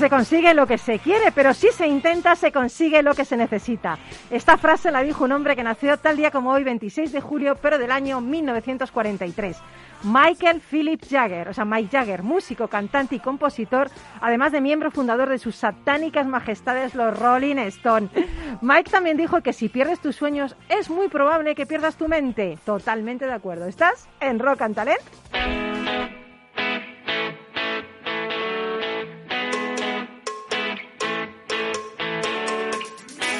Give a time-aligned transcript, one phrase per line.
[0.00, 3.36] se consigue lo que se quiere, pero si se intenta, se consigue lo que se
[3.36, 3.98] necesita.
[4.30, 7.54] Esta frase la dijo un hombre que nació tal día como hoy, 26 de julio,
[7.60, 9.58] pero del año 1943.
[10.04, 13.90] Michael Philip Jagger, o sea, Mike Jagger, músico, cantante y compositor,
[14.22, 18.08] además de miembro fundador de sus satánicas majestades los Rolling Stone.
[18.62, 22.58] Mike también dijo que si pierdes tus sueños es muy probable que pierdas tu mente.
[22.64, 23.66] Totalmente de acuerdo.
[23.66, 25.69] ¿Estás en Rock and Talent?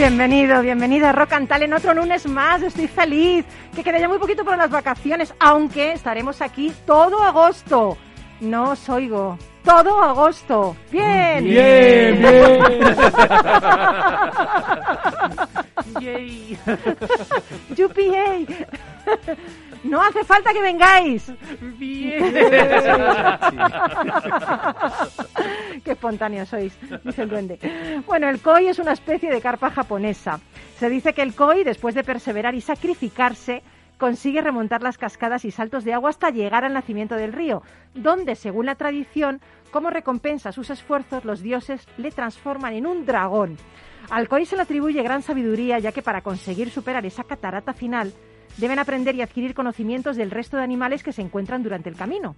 [0.00, 3.44] Bienvenido, bienvenida a Rock and Talent, otro lunes más, estoy feliz,
[3.76, 7.98] que queda ya muy poquito para las vacaciones, aunque estaremos aquí todo agosto.
[8.40, 10.74] No os oigo, todo agosto.
[10.90, 11.44] Bien.
[11.44, 12.60] Bien, bien.
[16.00, 16.58] Yay.
[17.76, 18.10] Yupi,
[19.84, 21.32] No hace falta que vengáis.
[21.78, 22.34] Bien.
[25.84, 28.02] Qué espontáneos sois, dice el duende.
[28.06, 30.40] Bueno, el koi es una especie de carpa japonesa.
[30.76, 33.62] Se dice que el koi, después de perseverar y sacrificarse,
[33.96, 37.62] consigue remontar las cascadas y saltos de agua hasta llegar al nacimiento del río,
[37.94, 43.06] donde, según la tradición, como recompensa a sus esfuerzos, los dioses le transforman en un
[43.06, 43.56] dragón.
[44.10, 48.12] Al koi se le atribuye gran sabiduría, ya que para conseguir superar esa catarata final,
[48.56, 52.36] deben aprender y adquirir conocimientos del resto de animales que se encuentran durante el camino.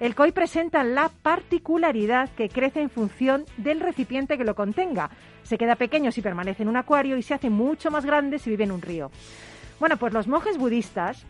[0.00, 5.10] El koi presenta la particularidad que crece en función del recipiente que lo contenga.
[5.42, 8.48] Se queda pequeño si permanece en un acuario y se hace mucho más grande si
[8.48, 9.10] vive en un río.
[9.78, 11.26] Bueno, pues los monjes budistas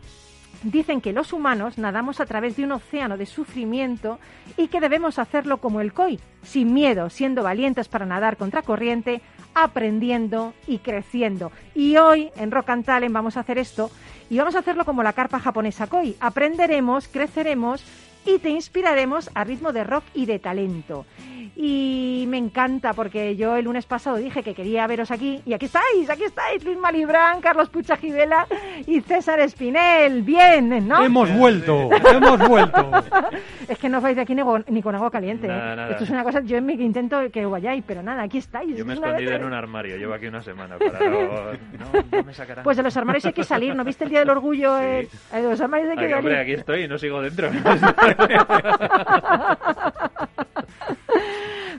[0.63, 4.19] dicen que los humanos nadamos a través de un océano de sufrimiento
[4.57, 9.21] y que debemos hacerlo como el koi, sin miedo, siendo valientes para nadar contra corriente,
[9.53, 11.51] aprendiendo y creciendo.
[11.75, 13.91] Y hoy en Rock and vamos a hacer esto
[14.31, 16.15] y vamos a hacerlo como la carpa japonesa koi.
[16.21, 17.83] Aprenderemos, creceremos
[18.25, 21.05] y te inspiraremos a ritmo de rock y de talento.
[21.53, 25.65] Y me encanta porque yo el lunes pasado dije que quería veros aquí y aquí
[25.65, 28.47] estáis, aquí estáis, Luis Malibrán, Carlos Pucha Givela
[28.87, 30.21] y César Espinel.
[30.23, 31.03] Bien, ¿no?
[31.03, 32.91] Hemos vuelto, hemos vuelto.
[33.67, 35.47] es que no os vais de aquí ni, con- ni con agua caliente.
[35.47, 35.75] Nada, ¿eh?
[35.75, 35.91] nada.
[35.91, 38.75] Esto es una cosa, yo en mi intento que vayáis, pero nada, aquí estáis.
[38.77, 41.21] Yo me he escondido vez- en un armario, llevo aquí una semana para no...
[41.21, 42.63] No, no me sacarán.
[42.63, 44.77] Pues de los armarios hay que salir, ¿no viste el Día del Orgullo?
[44.79, 44.83] Sí.
[44.85, 45.07] eh?
[45.33, 46.37] Eh, De los armarios hay que Ay, hombre, salir.
[46.49, 47.49] aquí estoy y no sigo dentro.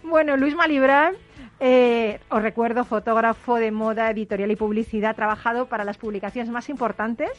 [0.04, 1.14] Bueno, Luis Malibrán,
[1.60, 6.68] eh, os recuerdo, fotógrafo de moda, editorial y publicidad, ha trabajado para las publicaciones más
[6.68, 7.30] importantes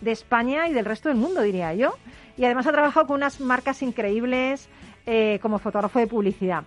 [0.00, 1.94] de España y del resto del mundo, diría yo.
[2.36, 4.68] Y además ha trabajado con unas marcas increíbles
[5.06, 6.64] eh, como fotógrafo de publicidad.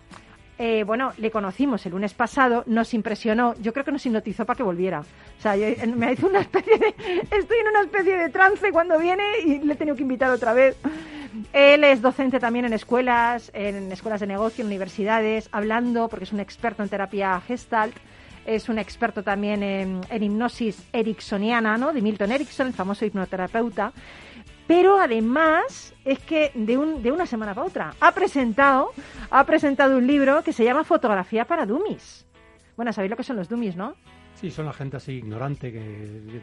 [0.58, 4.58] Eh, bueno, le conocimos el lunes pasado, nos impresionó, yo creo que nos hipnotizó para
[4.58, 5.00] que volviera.
[5.02, 6.88] O sea, yo- me hizo una especie de...
[7.31, 10.53] Estoy en una especie de trance cuando viene y le he tenido que invitar otra
[10.53, 10.75] vez.
[11.53, 16.34] Él es docente también en escuelas, en escuelas de negocio, en universidades, hablando, porque es
[16.34, 17.96] un experto en terapia gestalt,
[18.46, 21.94] es un experto también en, en hipnosis ericksoniana, ¿no?
[21.94, 23.94] De Milton Erickson, el famoso hipnoterapeuta.
[24.68, 28.92] Pero además es que de, un, de una semana para otra ha presentado,
[29.30, 32.25] ha presentado un libro que se llama Fotografía para Dummies.
[32.75, 33.96] Bueno, sabéis lo que son los dummies, ¿no?
[34.41, 35.79] Sí, son la gente así ignorante que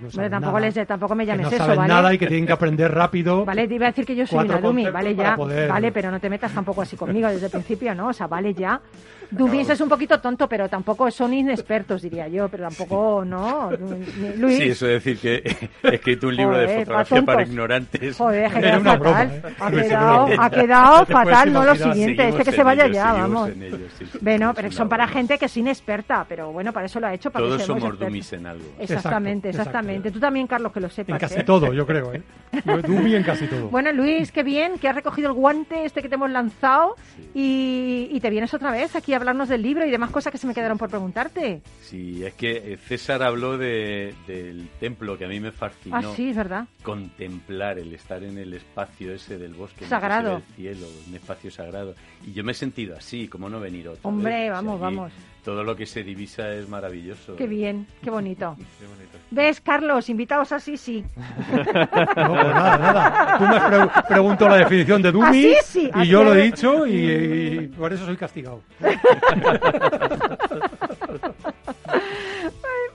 [0.00, 1.92] no saben tampoco, nada, les, tampoco me que llames no eso, saben ¿vale?
[1.92, 3.44] nada y que tienen que aprender rápido.
[3.44, 6.10] Vale, te iba a decir que yo soy una conceptos vale ya, poder- vale, pero
[6.12, 8.08] no te metas tampoco así conmigo desde el principio, ¿no?
[8.08, 8.81] O sea, vale ya.
[9.31, 13.70] Dummies es un poquito tonto, pero tampoco son inexpertos, diría yo, pero tampoco, no.
[14.38, 18.17] Luis, Sí, eso es decir que he escrito un libro Joder, de fotografía para ignorantes.
[18.17, 19.00] Joder, ha Era quedado una fatal.
[19.00, 19.43] broma, ¿eh?
[19.58, 23.50] Ha quedado, ha quedado fatal, no lo siguiente, este que se vaya ello, ya, vamos.
[23.50, 26.87] en ello, sí, sí, Bueno, pero son para gente que es inexperta, pero bueno, para
[26.87, 27.82] eso lo ha hecho, para Todos que seamos.
[27.96, 28.64] Dummies en algo.
[28.79, 30.08] Exactamente, Exacto, exactamente.
[30.08, 30.12] exacto.
[30.12, 31.14] Tú también, Carlos, que lo sepas.
[31.14, 31.44] En casi ¿eh?
[31.44, 32.23] todo, yo creo, ¿eh?
[32.87, 33.69] Dummy en casi todo.
[33.69, 36.96] Bueno, Luis, qué bien que has recogido el guante este que te hemos lanzado
[37.35, 40.38] y, y te vienes otra vez aquí a hablarnos del libro y demás cosas que
[40.38, 41.62] se me quedaron por preguntarte.
[41.82, 45.96] Sí, es que eh, César habló de, del templo que a mí me fascinó.
[45.96, 46.67] Ah, sí, es verdad.
[46.82, 49.87] Contemplar el estar en el espacio ese del bosque.
[49.87, 50.38] Sagrado.
[50.38, 51.94] se ve El cielo, un espacio sagrado.
[52.26, 54.08] Y yo me he sentido así, como no venir otro.
[54.08, 55.12] Hombre, vamos, vamos.
[55.49, 57.35] Todo lo que se divisa es maravilloso.
[57.35, 58.55] Qué bien, qué bonito.
[58.79, 59.17] Qué bonito.
[59.31, 60.11] ¿Ves, Carlos?
[60.11, 61.03] Invitados así, sí.
[61.17, 61.75] No, pues
[62.15, 63.39] nada, nada.
[63.39, 66.35] Tú me has pre- preguntado la definición de Dumi Así sí, y así yo lo
[66.35, 68.61] he dicho y, y por eso soy castigado.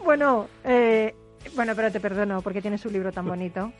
[0.03, 1.15] Bueno, eh,
[1.55, 3.71] bueno, pero te perdono porque tienes un libro tan bonito.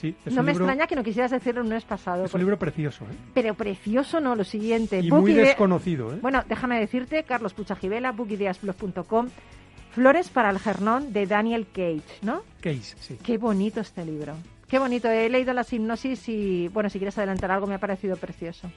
[0.00, 2.24] Sí, es no me libro, extraña que no quisieras decirlo en un mes pasado.
[2.24, 3.14] Es un libro precioso ¿eh?
[3.34, 4.98] Pero precioso, no, lo siguiente.
[5.00, 6.12] y Book muy desconocido.
[6.14, 6.18] ¿eh?
[6.20, 9.28] Bueno, déjame decirte, Carlos Puchajivela, bookideasblog.com,
[9.92, 12.42] Flores para el Gernón de Daniel Cage, ¿no?
[12.60, 13.18] Case, sí.
[13.22, 14.34] Qué bonito este libro.
[14.66, 15.08] Qué bonito.
[15.10, 18.70] He leído la hipnosis y, bueno, si quieres adelantar algo, me ha parecido precioso.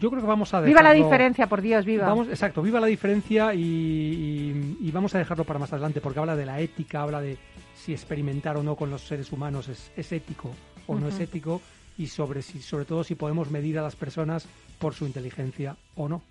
[0.00, 2.06] Yo creo que vamos a Viva la dejarlo- diferencia, por Dios, viva.
[2.08, 6.18] Vamos, exacto, viva la diferencia y, y- y vamos a dejarlo para más adelante porque
[6.18, 7.36] habla de la ética, habla de
[7.80, 10.50] si experimentar o no con los seres humanos es, es ético
[10.86, 11.60] o no es ético
[11.96, 14.46] y sobre, si, sobre todo si podemos medir a las personas
[14.78, 16.22] por su inteligencia o no.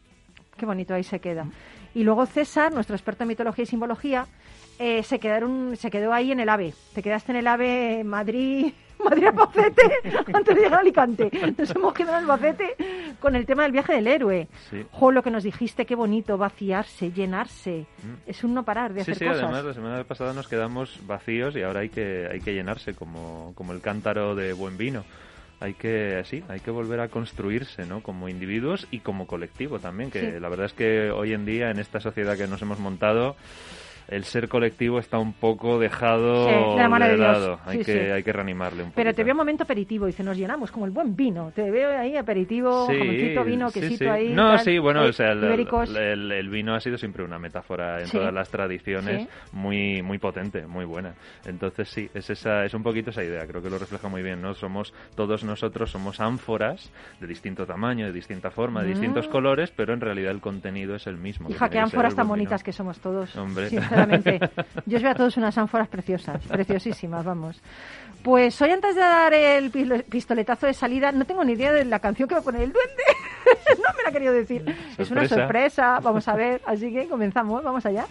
[0.58, 1.48] Qué bonito, ahí se queda.
[1.94, 4.28] Y luego César, nuestro experto en mitología y simbología,
[4.78, 6.74] eh, se, quedaron, se quedó ahí en el AVE.
[6.94, 8.74] Te quedaste en el AVE Madrid,
[9.04, 9.82] Madrid-Albacete,
[10.34, 11.30] antes de llegar a Alicante.
[11.58, 12.76] Nos hemos quedado en Albacete
[13.20, 14.48] con el tema del viaje del héroe.
[14.70, 14.86] Sí.
[14.92, 17.86] Jo, lo que nos dijiste, qué bonito, vaciarse, llenarse.
[18.04, 18.30] Mm.
[18.30, 19.44] Es un no parar de Sí, hacer sí, cosas.
[19.44, 23.54] además la semana pasada nos quedamos vacíos y ahora hay que, hay que llenarse como,
[23.56, 25.04] como el cántaro de buen vino.
[25.62, 28.02] Hay que, sí, hay que volver a construirse, ¿no?
[28.02, 30.40] Como individuos y como colectivo también, que Sí.
[30.40, 33.36] la verdad es que hoy en día, en esta sociedad que nos hemos montado,
[34.10, 37.60] el ser colectivo está un poco dejado Sí, de la lado.
[37.66, 38.12] Hay, Sí, que, sí.
[38.12, 38.96] hay que reanimarle un poco.
[38.96, 41.52] Pero te veo un momento aperitivo, dice, nos llenamos como el buen vino.
[41.56, 44.34] Te veo ahí aperitivo, jamoncito, vino, quesito ahí.
[44.34, 44.60] No, tal.
[44.60, 45.96] sí, bueno, Eh, o sea, el, ibéricos.
[45.96, 50.66] el- el vino ha sido siempre una metáfora en todas las tradiciones, muy muy potente,
[50.66, 51.14] muy buena.
[51.46, 54.42] Entonces sí, es esa es un poquito esa idea, creo que lo refleja muy bien,
[54.42, 54.54] ¿no?
[54.54, 58.92] Somos todos nosotros somos ánforas de distinto tamaño, de distinta forma, de Mm.
[58.92, 61.50] distintos colores, pero en realidad el contenido es el mismo.
[61.50, 63.36] Hija, qué que ánforas tan bonitas que somos todos.
[63.36, 63.70] Hombre.
[64.06, 64.50] Sinceramente.
[64.86, 67.62] Yo os veo a todos unas ánforas preciosas, preciosísimas, vamos.
[68.24, 69.72] Pues hoy antes de dar el
[70.10, 72.74] pistoletazo de salida, no tengo ni idea de la canción que va a poner el
[72.74, 73.04] duende.
[73.78, 74.64] no me la ha querido decir.
[74.98, 75.36] Es una Sorpresa.
[75.36, 76.62] sorpresa, vamos a ver.
[76.66, 78.06] Así que comenzamos, vamos allá.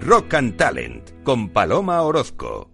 [0.00, 2.70] Rock and Talent con Paloma Orozco.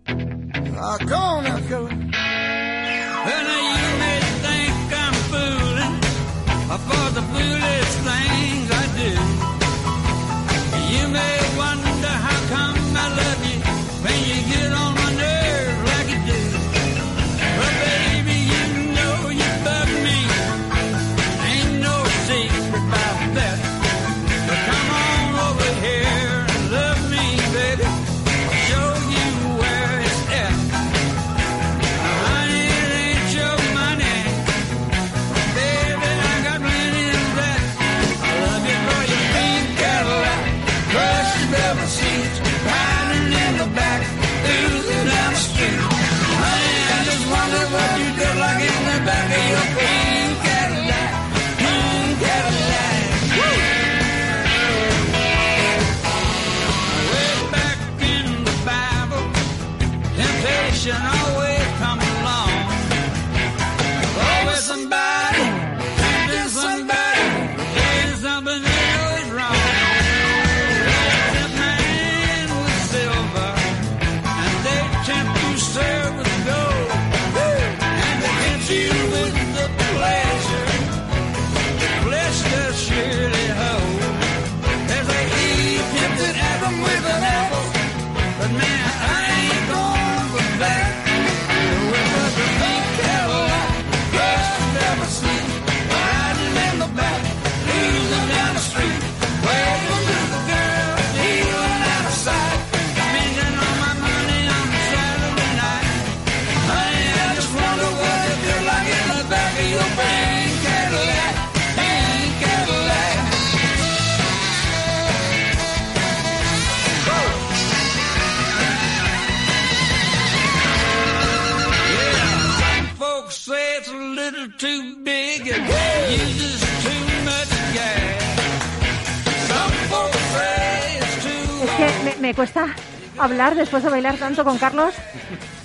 [133.56, 134.94] Después de bailar tanto con Carlos.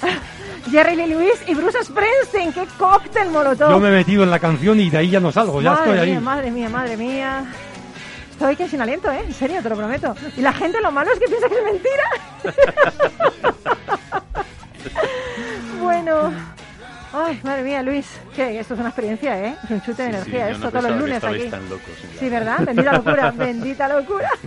[0.72, 3.72] Jerry Lee Lewis y Bruce Springsteen, qué cóctel molotov.
[3.72, 5.86] Yo me he metido en la canción y de ahí ya no salgo, ya madre
[5.86, 6.12] estoy ahí.
[6.12, 7.46] mía, madre mía, madre mía.
[8.32, 9.22] Estoy que sin aliento, ¿eh?
[9.26, 10.16] En serio, te lo prometo.
[10.38, 12.04] Y la gente lo malo es que piensa que es mentira.
[15.82, 16.32] bueno,
[17.12, 19.56] Ay, madre mía, Luis, que esto es una experiencia, ¿eh?
[19.64, 21.50] Es un chute de Sí, energía, esto no todos los lunes aquí.
[21.50, 21.82] tan locos
[22.20, 22.66] Sí, ¿verdad?
[22.66, 24.30] Bendita locura, bendita locura.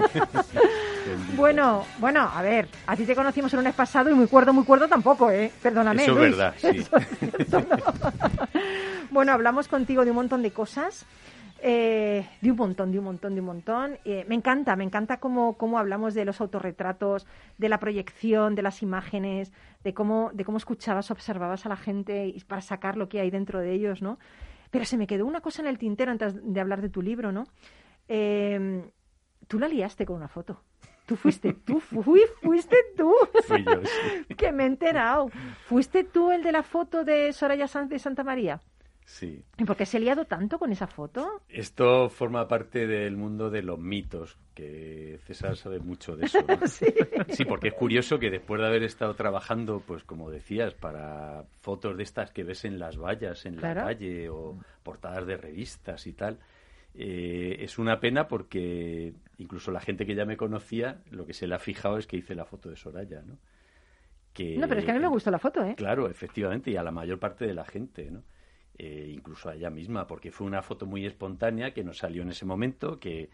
[1.04, 1.36] Bendito.
[1.36, 4.62] Bueno, bueno, a ver, a ti te conocimos el lunes pasado y muy cuerdo, muy
[4.64, 5.50] cuerdo tampoco, ¿eh?
[5.60, 6.30] Perdóname, Eso es Luis.
[6.36, 6.68] verdad, sí.
[6.78, 6.96] Eso-
[7.38, 7.76] eso no.
[9.10, 11.04] bueno, hablamos contigo de un montón de cosas.
[11.64, 13.98] Eh, de un montón, de un montón, de un montón.
[14.04, 17.24] Eh, me encanta, me encanta cómo, cómo hablamos de los autorretratos,
[17.56, 19.52] de la proyección, de las imágenes,
[19.84, 23.30] de cómo, de cómo escuchabas, observabas a la gente y para sacar lo que hay
[23.30, 24.18] dentro de ellos, ¿no?
[24.72, 27.30] Pero se me quedó una cosa en el tintero antes de hablar de tu libro,
[27.30, 27.44] ¿no?
[28.08, 28.82] Eh,
[29.46, 30.60] tú la liaste con una foto.
[31.06, 33.12] Tú fuiste, tú fui, fuiste tú.
[33.44, 34.34] Fui yo, sí.
[34.36, 35.28] que me he enterado.
[35.66, 38.60] ¿Fuiste tú el de la foto de Soraya de Santa María?
[39.04, 39.44] Sí.
[39.58, 41.42] ¿Y por qué se ha liado tanto con esa foto?
[41.48, 46.38] Esto forma parte del mundo de los mitos, que César sabe mucho de eso.
[46.46, 46.58] ¿no?
[46.66, 46.86] Sí.
[47.30, 51.96] Sí, porque es curioso que después de haber estado trabajando, pues como decías, para fotos
[51.96, 53.80] de estas que ves en las vallas, en Claro.
[53.80, 56.38] la calle o portadas de revistas y tal,
[56.94, 61.46] eh, es una pena porque incluso la gente que ya me conocía, lo que se
[61.46, 63.36] le ha fijado es que hice la foto de Soraya, ¿no?
[64.32, 65.74] Que, No, pero es que a mí me gustó la foto, ¿eh?
[65.76, 68.22] Claro, efectivamente, y a la mayor parte de la gente, ¿no?
[68.78, 72.30] Eh, incluso a ella misma, porque fue una foto muy espontánea que nos salió en
[72.30, 73.28] ese momento, que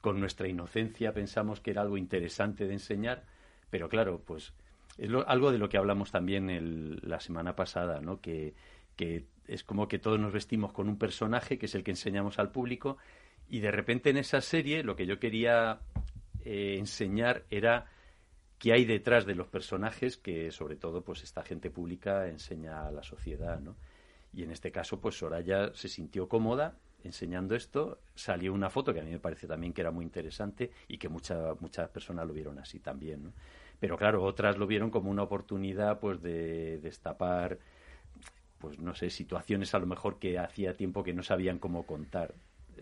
[0.00, 3.24] con nuestra inocencia pensamos que era algo interesante de enseñar,
[3.70, 4.52] pero claro, pues
[4.96, 8.20] es lo- algo de lo que hablamos también el- la semana pasada, ¿no?
[8.20, 8.54] Que,
[8.96, 12.38] que es como que todos nos vestimos con un personaje que es el que enseñamos
[12.38, 12.96] al público
[13.50, 15.80] y de repente en esa serie lo que yo quería
[16.44, 17.86] eh, enseñar era
[18.58, 22.92] qué hay detrás de los personajes que sobre todo pues esta gente pública enseña a
[22.92, 23.74] la sociedad, ¿no?
[24.34, 29.00] Y en este caso pues Soraya se sintió cómoda enseñando esto, salió una foto que
[29.00, 32.32] a mí me parece también que era muy interesante y que mucha- muchas personas lo
[32.32, 33.32] vieron así también, ¿no?
[33.78, 37.58] Pero claro, otras lo vieron como una oportunidad pues de destapar
[38.58, 42.34] pues no sé, situaciones a lo mejor que hacía tiempo que no sabían cómo contar.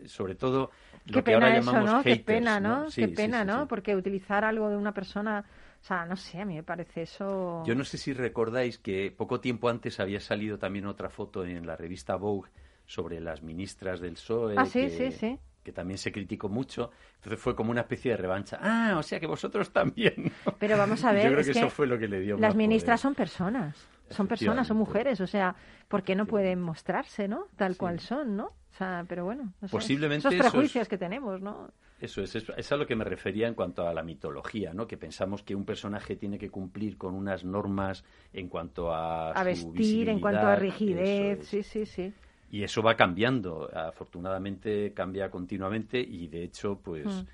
[0.07, 0.71] Sobre todo
[1.07, 2.03] lo Qué que ahora eso, llamamos ¿no?
[2.03, 2.91] Qué pena, ¿no?
[2.91, 3.69] Sí, Qué pena, sí, ¿no?
[3.69, 5.45] Porque utilizar algo de una persona,
[5.83, 7.65] o sea, no sé, a mí me parece eso...
[7.67, 11.67] Yo no sé si recordáis que poco tiempo antes había salido también otra foto en
[11.67, 12.51] la revista Vogue
[12.87, 14.55] sobre las ministras del PSOE.
[14.59, 15.39] Ah, sí, que, sí, sí.
[15.65, 16.91] que también se criticó mucho.
[17.17, 18.59] Entonces fue como una especie de revancha.
[18.63, 20.15] Ah, o sea que vosotros también.
[20.47, 20.55] ¿no?
[20.59, 22.39] Pero vamos a ver, Yo creo es que, que eso fue lo que le dio
[22.39, 23.03] Las ministras poder.
[23.03, 25.57] son personas, son personas, son mujeres, o sea,
[25.89, 27.47] ¿por qué no pueden mostrarse, no?
[27.57, 27.79] Tal Sí.
[27.79, 28.45] cual son, ¿no?
[28.47, 31.71] O sea, pero bueno, no sé, Posiblemente esos eso es- prejuicios que tenemos, ¿no?
[32.03, 34.89] Eso es, es, es a lo que me refería en cuanto a la mitología, ¿no?
[34.89, 39.55] Que pensamos que un personaje tiene que cumplir con unas normas en cuanto a, A
[39.55, 41.49] su vestir, en cuanto a rigidez, eso es.
[41.49, 42.13] sí, sí, sí.
[42.51, 47.27] Y eso va cambiando, afortunadamente cambia continuamente y de hecho, pues, Mm.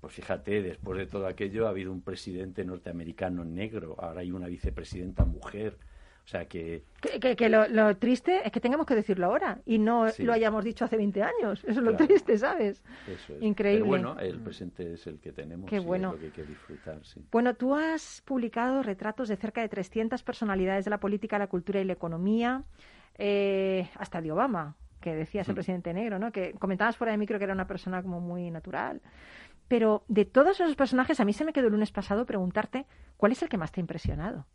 [0.00, 4.46] pues fíjate, después de todo aquello ha habido un presidente norteamericano negro, ahora hay una
[4.46, 5.76] vicepresidenta mujer,
[6.24, 9.58] o sea que Que, que- que lo, lo triste es que tengamos que decirlo ahora
[9.66, 10.22] y no Sí.
[10.22, 11.64] lo hayamos dicho hace 20 años.
[11.64, 12.82] Eso es lo triste, ¿sabes?
[13.08, 13.42] eso es.
[13.42, 13.80] Increíble.
[13.80, 16.12] Pero bueno, el presente es el que tenemos Qué y es bueno.
[16.12, 17.20] lo que hay que disfrutar, sí.
[17.32, 21.80] Bueno, tú has publicado retratos de cerca de 300 personalidades de la política, la cultura
[21.80, 22.62] y la economía,
[23.18, 25.56] eh, hasta de Obama, que decías el Mm.
[25.56, 26.30] presidente negro, ¿no?
[26.30, 29.00] Que comentabas fuera de micro que era una persona como muy natural.
[29.68, 32.86] Pero de todos esos personajes, a mí se me quedó el lunes pasado preguntarte
[33.16, 34.46] cuál es el que más te ha impresionado.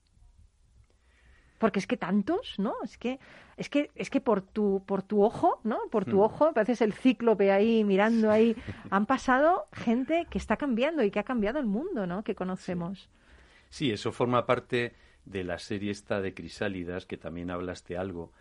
[1.57, 2.75] Porque es que tantos, ¿no?
[2.83, 3.19] Es que,
[3.57, 5.79] es que, es que por tu, por tu ojo, ¿no?
[5.89, 6.21] Por tu Mm.
[6.21, 8.55] ojo, pareces el cíclope ahí mirando ahí.
[8.91, 12.23] Han pasado gente que está cambiando y que ha cambiado el mundo, ¿no?
[12.23, 13.09] Que conocemos.
[13.69, 14.93] Sí, eso forma parte
[15.25, 18.31] de la serie esta de Crisálidas, que también hablaste algo.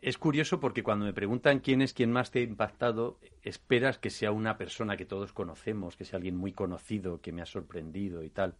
[0.00, 4.10] Es curioso porque cuando me preguntan quién es quien más te ha impactado, esperas que
[4.10, 8.22] sea una persona que todos conocemos, que sea alguien muy conocido, que me ha sorprendido
[8.22, 8.54] y tal.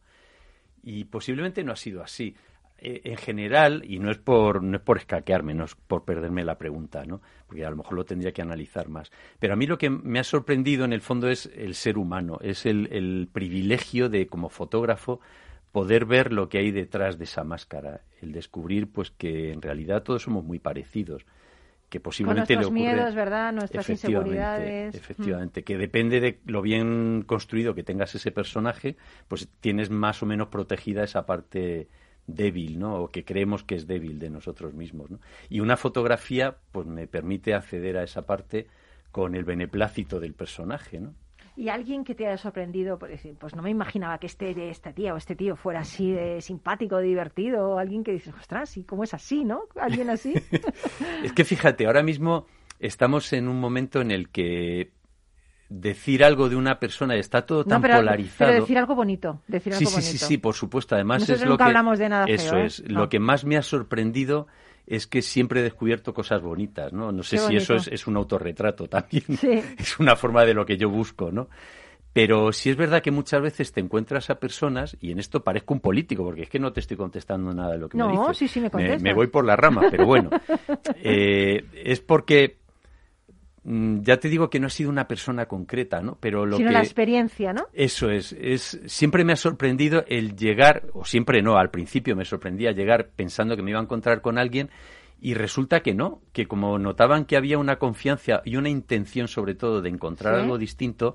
[0.82, 2.34] Y posiblemente no ha sido así.
[2.80, 6.44] Eh, en general, y no es por no es por escaquearme, no es por perderme
[6.44, 7.20] la pregunta, ¿no?
[7.46, 9.10] Porque a lo mejor lo tendría que analizar más.
[9.40, 12.38] Pero a mí lo que me ha sorprendido en el fondo es el ser humano,
[12.40, 15.20] es el, el privilegio de como fotógrafo
[15.72, 20.04] poder ver lo que hay detrás de esa máscara, el descubrir pues que en realidad
[20.04, 21.26] todos somos muy parecidos,
[21.88, 23.52] que Con posiblemente nuestros le ocurre miedos, ¿verdad?
[23.52, 24.94] Nuestras Efectivamente, inseguridades.
[24.94, 30.26] Efectivamente, que depende de lo bien construido que tengas ese personaje, pues tienes más o
[30.26, 31.88] menos protegida esa parte
[32.28, 33.02] débil, ¿no?
[33.02, 35.18] O que creemos que es débil de nosotros mismos, ¿no?
[35.48, 38.68] Y una fotografía, pues me permite acceder a esa parte
[39.10, 41.14] con el beneplácito del personaje, ¿no?
[41.56, 44.92] Y alguien que te haya sorprendido, por decir, pues no me imaginaba que este, esta
[44.92, 48.84] tía o este tío fuera así de simpático, divertido, o alguien que dices, ostras, ¿y
[48.84, 49.62] cómo es así, no?
[49.74, 50.34] ¿Alguien así?
[51.24, 52.46] Es que fíjate, ahora mismo
[52.78, 54.92] estamos en un momento en el que
[55.70, 58.50] decir algo de una persona está todo tan no, pero, polarizado.
[58.50, 60.10] pero decir algo bonito, decir Sí, algo sí, bonito.
[60.12, 60.94] sí, sí, por supuesto.
[60.94, 62.64] Además Nosotros es lo nunca que hablamos de nada feo, eso ¿eh?
[62.66, 63.00] es No.
[63.00, 64.46] lo que más me ha sorprendido
[64.86, 67.12] es que siempre he descubierto cosas bonitas, ¿no?
[67.12, 69.24] No sé Qué si eso es, es un autorretrato también.
[69.36, 69.62] Sí.
[69.78, 71.48] Es una forma de lo que yo busco, ¿no?
[72.14, 75.74] Pero sí es verdad que muchas veces te encuentras a personas, y en esto parezco
[75.74, 78.18] un político, porque es que no te estoy contestando nada de lo que No, me
[78.18, 78.38] dices.
[78.38, 79.02] sí, sí me contestas.
[79.02, 80.30] me voy por la rama, pero bueno.
[81.04, 82.56] Eh, es porque
[84.02, 86.16] ya te digo que no he sido una persona concreta, ¿no?
[86.20, 87.66] Pero lo Sino que la experiencia, ¿no?
[87.72, 92.24] eso es, es siempre me ha sorprendido el llegar o siempre no, al principio me
[92.24, 94.70] sorprendía llegar pensando que me iba a encontrar con alguien
[95.20, 99.54] y resulta que no, que como notaban que había una confianza y una intención sobre
[99.54, 100.42] todo de encontrar Sí.
[100.42, 101.14] algo distinto,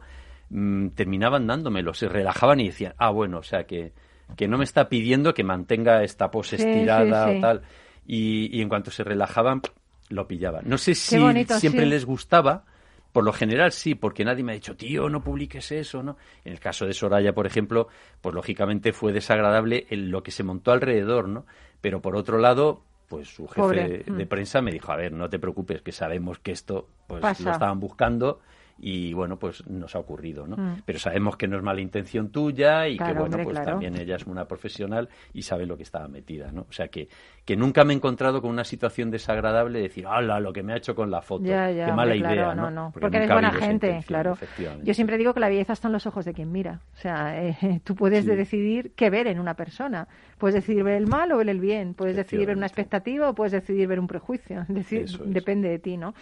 [0.49, 3.93] mm, terminaban dándomelo, se relajaban y decían, ah, bueno, o sea que,
[4.35, 7.37] que no me está pidiendo que mantenga esta pose sí, estirada sí.
[7.37, 7.61] o tal.
[8.05, 9.61] Y, y en cuanto se relajaban,
[10.09, 10.63] lo pillaban.
[10.67, 11.89] No sé si bonito, siempre sí.
[11.89, 12.65] les gustaba,
[13.11, 16.17] por lo general sí, porque nadie me ha dicho, tío, no publiques eso, ¿no?
[16.43, 17.87] En el caso de Soraya, por ejemplo,
[18.21, 21.45] pues lógicamente fue desagradable el- lo que se montó alrededor, ¿no?
[21.81, 23.87] Pero por otro lado, pues su jefe Pobre.
[24.05, 24.17] de, Mm.
[24.17, 27.43] de prensa me dijo, a ver, no te preocupes, que sabemos que esto pues Pasa.
[27.43, 28.39] lo estaban buscando
[28.77, 30.57] y bueno, pues nos ha ocurrido, ¿no?
[30.57, 30.81] Mm.
[30.85, 33.71] Pero sabemos que no es mala intención tuya y que bueno, hombre, pues claro.
[33.71, 36.61] también ella es una profesional y sabe lo que estaba metida, ¿no?
[36.61, 37.07] O sea que,
[37.45, 40.73] que nunca me he encontrado con una situación desagradable de decir, ¡hala, lo que me
[40.73, 41.45] ha hecho con la foto!
[41.45, 42.55] Ya, ya, ¡Qué mala hombre, claro, idea!
[42.55, 44.37] no, no, porque, nunca eres buena gente, claro.
[44.83, 46.81] Yo siempre digo que la belleza está en los ojos de quien mira.
[46.93, 48.31] O sea, eh, tú puedes Sí.
[48.31, 50.07] decidir qué ver en una persona.
[50.37, 51.93] Puedes decidir ver el mal o ver el bien.
[51.93, 54.61] Puedes decidir ver una expectativa o puedes decidir ver un prejuicio.
[54.61, 55.19] Es decir, es.
[55.25, 56.13] depende de ti, ¿no?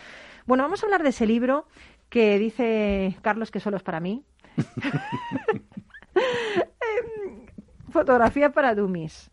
[0.45, 1.65] Bueno, vamos a hablar de ese libro
[2.11, 4.23] que dice Carlos que solo es para mí.
[7.89, 9.31] Fotografía para dummies.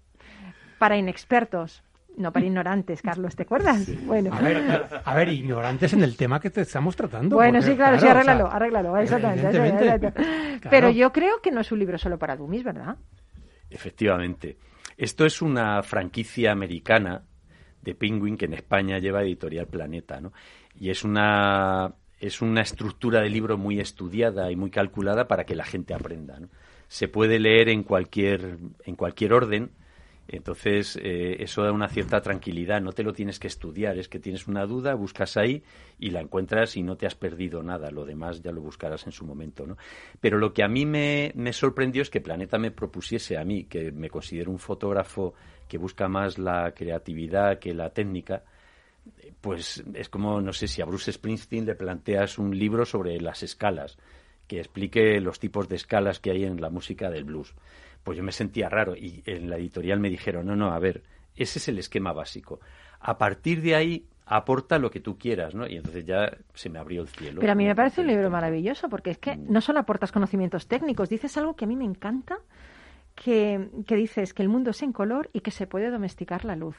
[0.79, 1.83] Para inexpertos.
[2.17, 3.87] No para ignorantes, Carlos, ¿te acuerdas?
[4.05, 4.35] Bueno.
[4.35, 7.37] A ver, a ver, ignorantes en el tema que te estamos tratando.
[7.37, 9.81] Bueno, porque, sí, claro, sí, o sea, arréglalo, arréglalo, exactamente.
[9.81, 10.13] claro.
[10.69, 12.97] Pero yo creo que no es un libro solo para dummies, ¿verdad?
[13.71, 14.57] Efectivamente.
[14.97, 17.23] Esto es una franquicia americana
[17.83, 20.33] de Penguin que en España lleva Editorial Planeta, ¿no?
[20.75, 25.55] Y es una es una estructura de libro muy estudiada y muy calculada para que
[25.55, 26.49] la gente aprenda, ¿no?
[26.89, 29.71] Se puede leer en cualquier en cualquier orden.
[30.31, 34.19] Entonces, eh, eso da una cierta tranquilidad, no te lo tienes que estudiar, es que
[34.19, 35.63] tienes una duda, buscas ahí
[35.99, 39.13] y la encuentras y no te has perdido nada, lo demás ya lo buscarás en
[39.13, 39.79] su momento, ¿no?
[40.21, 43.65] Pero lo que a mí me, me sorprendió es que Planeta me propusiese a mí,
[43.65, 45.33] que me considero un fotógrafo
[45.67, 48.43] que busca más la creatividad que la técnica,
[49.41, 53.43] pues es como, no sé, si a Bruce Springsteen le planteas un libro sobre las
[53.43, 53.99] escalas,
[54.47, 57.55] que explique los tipos de escalas que hay en la música del blues.
[58.03, 61.03] Pues yo me sentía raro y en la editorial me dijeron, no, no, a ver,
[61.37, 62.61] ese es el esquema básico.
[63.01, 65.67] A partir de ahí aporta lo que tú quieras, ¿no?
[65.67, 67.41] Y entonces ya se me abrió el cielo.
[67.41, 69.53] Pero a mí me parece un libro maravilloso porque es que Mm.
[69.53, 72.39] no solo aportas conocimientos técnicos, dices algo que a mí me encanta,
[73.15, 76.57] que, que dices que el mundo es en color y que se puede domesticar la
[76.57, 76.77] luz.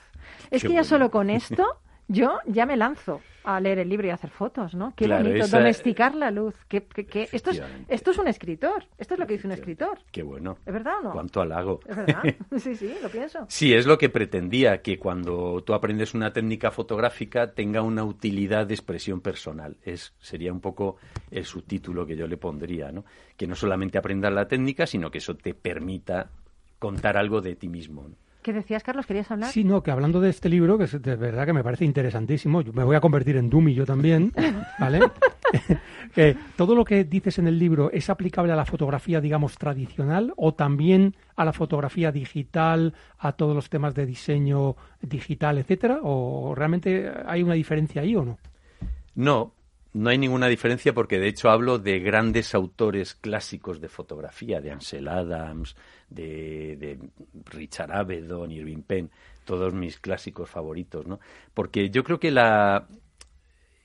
[0.51, 0.83] Es Qué que ya bueno.
[0.85, 1.65] solo con esto
[2.09, 4.93] yo ya me lanzo a leer el libro y a hacer fotos, ¿no?
[4.95, 6.53] Qué Claro, bonito, esa- domesticar la luz.
[6.67, 9.53] Que, que- que- Esto, es, esto es un escritor, esto es lo que dice un
[9.53, 9.97] escritor.
[10.11, 10.57] Qué bueno.
[10.65, 11.11] ¿Es verdad o no?
[11.11, 11.79] Cuánto halago.
[11.87, 12.21] Es verdad,
[12.57, 13.45] sí, sí, lo pienso.
[13.47, 18.67] Sí, es lo que pretendía, que cuando tú aprendes una técnica fotográfica tenga una utilidad
[18.67, 19.77] de expresión personal.
[19.83, 20.97] Es, sería un poco
[21.31, 23.05] el subtítulo que yo le pondría, ¿no?
[23.37, 26.29] Que no solamente aprendas la técnica, sino que eso te permita
[26.77, 28.07] contar algo de ti mismo.
[28.09, 28.15] ¿no?
[28.41, 29.05] ¿Qué decías, Carlos?
[29.05, 29.51] ¿Querías hablar?
[29.51, 32.61] Sí, no, que hablando de este libro, que es de verdad que me parece interesantísimo,
[32.61, 34.31] yo me voy a convertir en Dumi yo también,
[34.79, 35.01] ¿vale?
[36.15, 40.33] que todo lo que dices en el libro es aplicable a la fotografía, digamos, tradicional
[40.37, 46.55] o también a la fotografía digital, a todos los temas de diseño digital, etcétera, o
[46.55, 48.37] realmente hay una diferencia ahí o no?
[49.15, 49.51] No,
[49.99, 54.71] no hay ninguna diferencia porque de hecho hablo de grandes autores clásicos de fotografía, de
[54.71, 55.75] Ansel Adams,
[56.09, 56.99] de, de
[57.45, 59.11] Richard Avedon, Irving Penn,
[59.43, 61.19] todos mis clásicos favoritos, ¿no?
[61.53, 62.87] Porque yo creo que la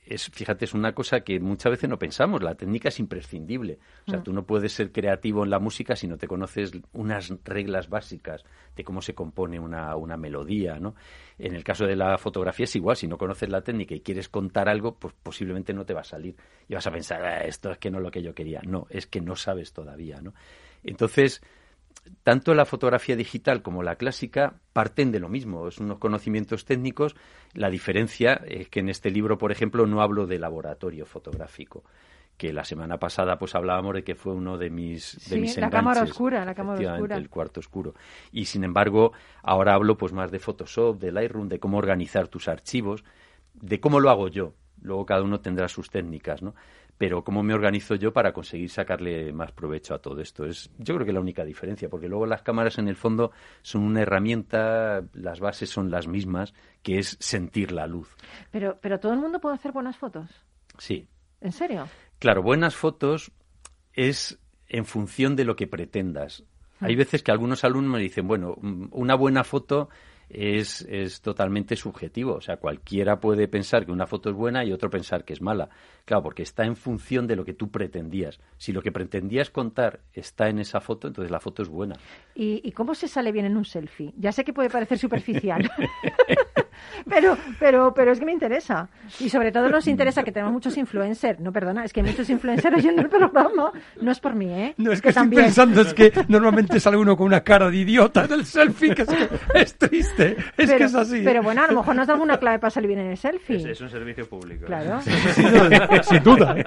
[0.07, 2.43] es, fíjate, es una cosa que muchas veces no pensamos.
[2.43, 3.79] La técnica es imprescindible.
[4.07, 7.33] O sea, tú no puedes ser creativo en la música si no te conoces unas
[7.45, 8.45] reglas básicas
[8.77, 10.95] de cómo se compone una, una melodía, ¿no?
[11.38, 12.97] En el caso de la fotografía es igual.
[12.97, 16.05] Si no conoces la técnica y quieres contar algo, pues posiblemente no te va a
[16.05, 16.37] salir.
[16.69, 18.61] Y vas a pensar, "Ah, esto es que no es lo que yo quería.
[18.67, 20.35] No, es que no sabes todavía, ¿no?
[20.83, 21.40] Entonces,
[22.23, 27.14] tanto la fotografía digital como la clásica parten de lo mismo, es unos conocimientos técnicos.
[27.55, 31.85] La diferencia es que en este libro, por ejemplo, no hablo de laboratorio fotográfico,
[32.37, 35.57] que la semana pasada pues hablábamos de que fue uno de mis de Sí, mis
[35.57, 37.17] la cámara oscura, la cámara oscura.
[37.17, 37.95] el cuarto oscuro.
[38.33, 39.12] Y sin embargo,
[39.43, 43.05] ahora hablo pues más de Photoshop, de Lightroom, de cómo organizar tus archivos,
[43.55, 44.55] de cómo lo hago yo.
[44.83, 46.55] Luego cada uno tendrá sus técnicas, ¿no?
[46.98, 50.44] Pero cómo me organizo yo para conseguir sacarle más provecho a todo esto.
[50.44, 53.83] Es yo creo que la única diferencia, porque luego las cámaras en el fondo son
[53.83, 58.14] una herramienta, las bases son las mismas, que es sentir la luz.
[58.50, 60.30] Pero, pero todo el mundo puede hacer buenas fotos.
[60.78, 61.09] Sí.
[61.40, 61.88] ¿En serio?
[62.18, 63.33] Claro, buenas fotos
[63.92, 66.44] es en función de lo que pretendas.
[66.80, 69.88] Hay veces que algunos alumnos me dicen, bueno, mm, una buena foto
[70.28, 72.34] es, es totalmente subjetivo.
[72.34, 75.42] O sea, cualquiera puede pensar que una foto es buena y otro pensar que es
[75.42, 75.68] mala.
[76.04, 78.40] Claro, porque está en función de lo que tú pretendías.
[78.58, 81.96] Si lo que pretendías contar está en esa foto, entonces la foto es buena.
[82.34, 84.12] ¿Y, y cómo se sale bien en un selfie?
[84.18, 85.70] Ya sé que puede parecer superficial.
[87.09, 88.88] pero, pero, pero es que me interesa.
[89.20, 91.40] Y sobre todo nos interesa que tenemos muchos influencers.
[91.40, 93.73] No, perdona, es que hay muchos influencers oyendo el programa.
[94.01, 94.75] No es por mí, ¿eh?
[94.79, 95.44] No, es que, estoy también.
[95.44, 99.03] pensando, es que normalmente sale uno con una cara de idiota en el selfie, que
[99.03, 101.23] es, que es triste, es pero, que es así.
[101.25, 103.57] Pero bueno, a lo mejor nos da alguna clave para salir bien en el selfie.
[103.57, 104.66] Es, es un servicio público.
[104.66, 105.01] Claro.
[105.01, 106.55] Sin duda.
[106.59, 106.64] ¿eh?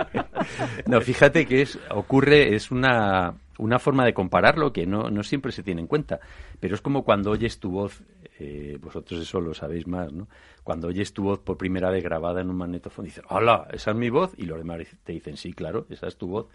[0.85, 5.51] No, fíjate que es, ocurre, es una, una forma de compararlo que no, no siempre
[5.51, 6.19] se tiene en cuenta.
[6.59, 8.03] Pero es como cuando oyes tu voz,
[8.39, 10.27] eh, vosotros eso lo sabéis más, ¿no?
[10.63, 13.97] Cuando oyes tu voz por primera vez grabada en un magnetofón, dices, hola, esa es
[13.97, 16.47] mi voz, y los demás te dicen, sí, claro, esa es tu voz.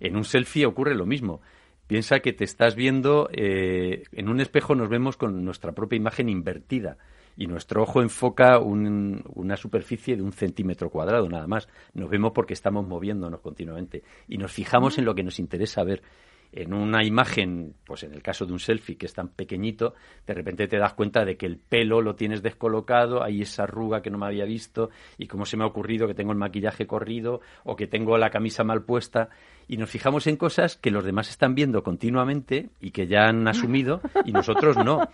[0.00, 1.40] En un selfie ocurre lo mismo.
[1.86, 6.28] Piensa que te estás viendo, eh, en un espejo nos vemos con nuestra propia imagen
[6.28, 6.98] invertida
[7.36, 11.66] y nuestro ojo enfoca un- una superficie de un centímetro cuadrado nada más.
[11.94, 16.02] Nos vemos porque estamos moviéndonos continuamente y nos fijamos en lo que nos interesa ver.
[16.50, 19.94] En una imagen, pues en el caso de un selfie que es tan pequeñito,
[20.26, 24.00] de repente te das cuenta de que el pelo lo tienes descolocado, hay esa arruga
[24.00, 26.86] que no me había visto y cómo se me ha ocurrido que tengo el maquillaje
[26.86, 29.28] corrido o que tengo la camisa mal puesta
[29.68, 33.46] y nos fijamos en cosas que los demás están viendo continuamente y que ya han
[33.46, 35.08] asumido y nosotros no.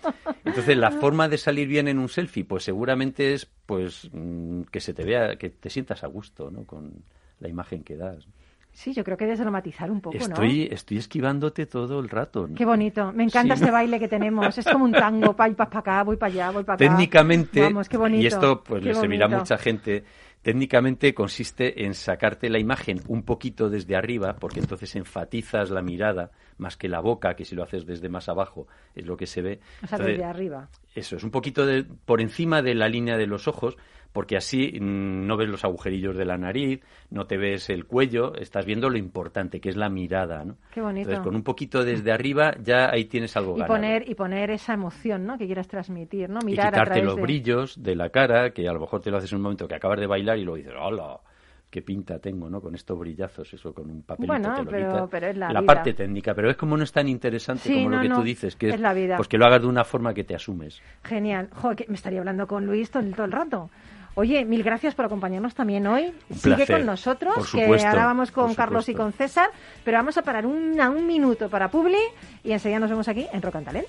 [0.45, 4.81] Entonces, la forma de salir bien en un selfie, pues seguramente es pues mm, que
[4.81, 6.65] se te vea, que te sientas a gusto, ¿no?
[6.65, 6.93] Con
[7.41, 8.29] la imagen que das.
[8.75, 10.25] Sí, yo creo que debes dramatizar un poco, ¿no?
[10.25, 12.49] Estoy, estoy esquivándote todo el rato.
[12.49, 12.55] ¿no?
[12.57, 13.13] Qué bonito.
[13.13, 13.73] Me encanta Sí, este ¿no?
[13.73, 14.59] baile que tenemos.
[14.59, 15.33] Es como un tango.
[15.33, 16.85] Vas para acá, voy para allá, voy para acá.
[16.85, 18.23] Técnicamente, Vamos, qué bonito.
[18.23, 20.05] y esto pues le servirá a mucha gente,
[20.43, 26.31] técnicamente consiste en sacarte la imagen un poquito desde arriba, porque entonces enfatizas la mirada
[26.59, 29.41] más que la boca, que si lo haces desde más abajo es lo que se
[29.41, 29.61] ve.
[29.83, 30.69] O sea, Entonces, desde arriba.
[30.95, 33.77] Eso, es un poquito de- por encima de la línea de los ojos,
[34.15, 38.35] porque así mm, no ves los agujerillos de la nariz, no te ves el cuello,
[38.37, 40.57] estás viendo lo importante, que es la mirada, ¿no?
[40.73, 41.09] Qué bonito.
[41.11, 43.75] Entonces, con un poquito desde arriba ya ahí tienes algo Y ganado.
[43.75, 45.37] poner, y poner esa emoción, ¿no?
[45.37, 46.39] Que quieras transmitir, ¿no?
[46.43, 47.23] y Mirar a quitarte través los de...
[47.23, 49.75] brillos de la cara, que a lo mejor te lo haces en un momento que
[49.75, 51.19] acabas de bailar y luego dices, ¡hola!
[51.71, 52.61] qué pinta tengo, ¿no?
[52.61, 55.07] Con estos brillazos, eso, con un papelito Bueno, te lo pero- quita.
[55.09, 55.63] pero es la vida.
[55.63, 58.17] parte técnica, pero es como no es tan interesante Sí, como no, lo que no,
[58.19, 59.17] tú dices, que es la vida.
[59.17, 60.81] pues que lo hagas de una forma que te asumes.
[61.03, 61.49] Genial.
[61.53, 63.71] Jo, que me estaría hablando con Luis todo el rato.
[64.17, 66.13] Oye, mil gracias por acompañarnos también hoy.
[66.29, 69.51] Un Sigue placer, con nosotros, por que ahora vamos con Carlos y con César,
[69.85, 71.99] pero vamos a parar un, a un minuto para Publi
[72.45, 73.89] y enseguida nos vemos aquí en Rock and Talent.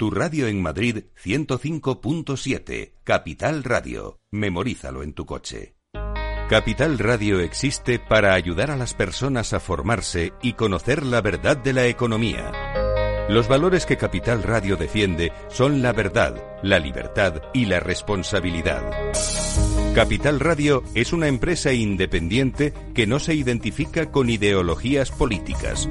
[0.00, 4.18] Tu radio en Madrid 105.7, Capital Radio.
[4.30, 5.74] Memorízalo en tu coche.
[6.48, 11.74] Capital Radio existe para ayudar a las personas a formarse y conocer la verdad de
[11.74, 12.50] la economía.
[13.28, 19.12] Los valores que Capital Radio defiende son la verdad, la libertad y la responsabilidad.
[19.94, 25.90] Capital Radio es una empresa independiente que no se identifica con ideologías políticas.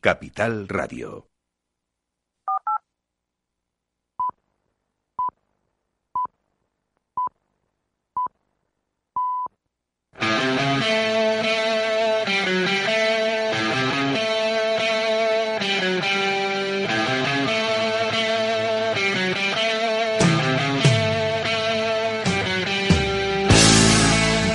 [0.00, 1.26] Capital Radio.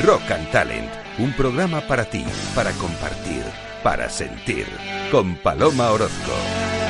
[0.06, 2.23] Rock and Talent, un programa para ti,
[2.56, 3.43] para compartir,
[3.83, 4.65] para sentir,
[5.11, 6.82] con Paloma Orozco.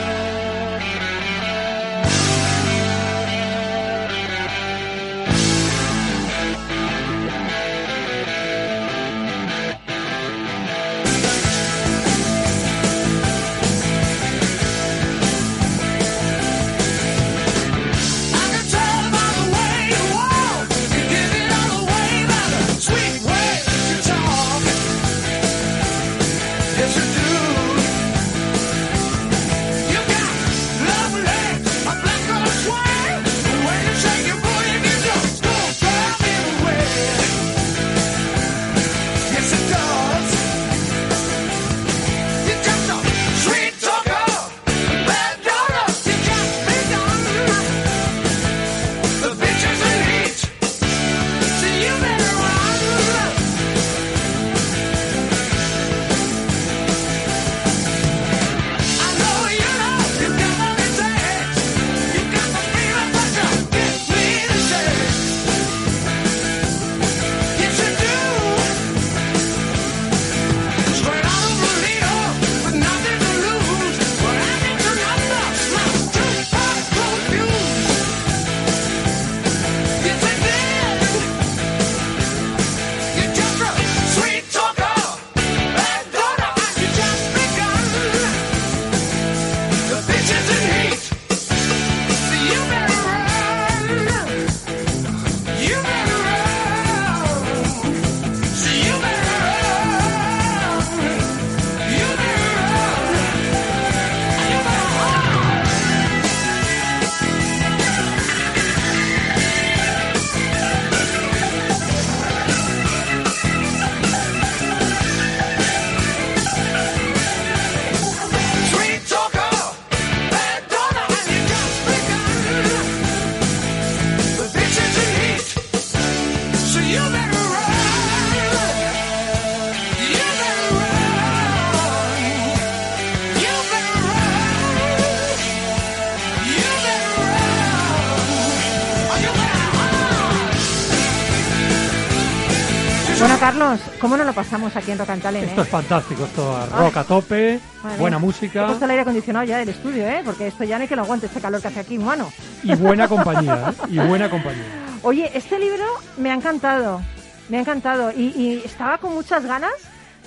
[143.23, 145.63] Bueno, Carlos, ¿cómo no lo pasamos aquí en Rock and Talent, Esto eh?
[145.63, 147.58] es fantástico, esto rock a tope,
[147.97, 148.25] buena mía.
[148.25, 150.21] He música puesto el aire acondicionado ya del estudio, ¿eh?
[150.25, 152.29] Porque esto ya no hay que lo aguante, este calor que hace aquí, humano.
[152.63, 153.84] y buena compañía, ¿eh?
[153.91, 154.83] y buena compañía.
[155.04, 155.84] Oye, este libro
[156.18, 157.02] me ha encantado,
[157.50, 159.74] me ha encantado y, y estaba con muchas ganas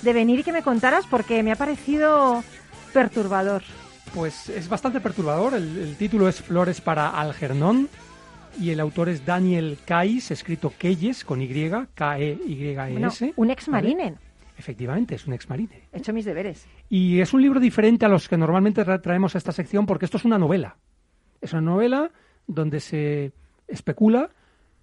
[0.01, 2.43] de venir y que me contaras porque me ha parecido
[2.93, 3.63] perturbador.
[4.13, 5.55] Pues es bastante perturbador.
[5.55, 7.89] El, el título es Flores para Algernon
[8.59, 13.33] y el autor es Daniel Kais, escrito Keyes con Y, Bueno, K-E-Y-E-S.
[13.35, 14.15] un ex marine.
[14.59, 15.83] Efectivamente, es un ex marine.
[15.91, 16.65] He hecho mis deberes.
[16.89, 20.05] Y es un libro diferente a los que normalmente tra- traemos a esta sección porque
[20.05, 20.77] esto es una novela.
[21.41, 22.11] Es una novela
[22.47, 23.33] donde se
[23.67, 24.29] especula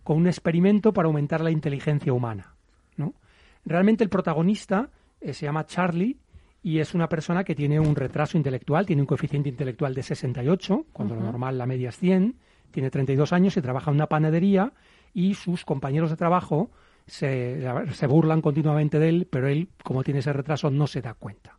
[0.05, 2.55] con un experimento para aumentar la inteligencia humana.
[2.97, 3.15] ¿no?
[3.65, 4.91] Realmente el protagonista
[5.21, 6.19] eh, se llama Charlie
[6.63, 10.87] y es una persona que tiene un retraso intelectual, tiene un coeficiente intelectual de 68,
[10.93, 12.37] cuando lo normal la media es 100,
[12.71, 14.73] tiene 32 años y trabaja en una panadería
[15.13, 16.71] y sus compañeros de trabajo
[17.07, 17.63] se,
[17.93, 21.54] se burlan continuamente de él, pero él, como tiene ese retraso, no se da cuenta.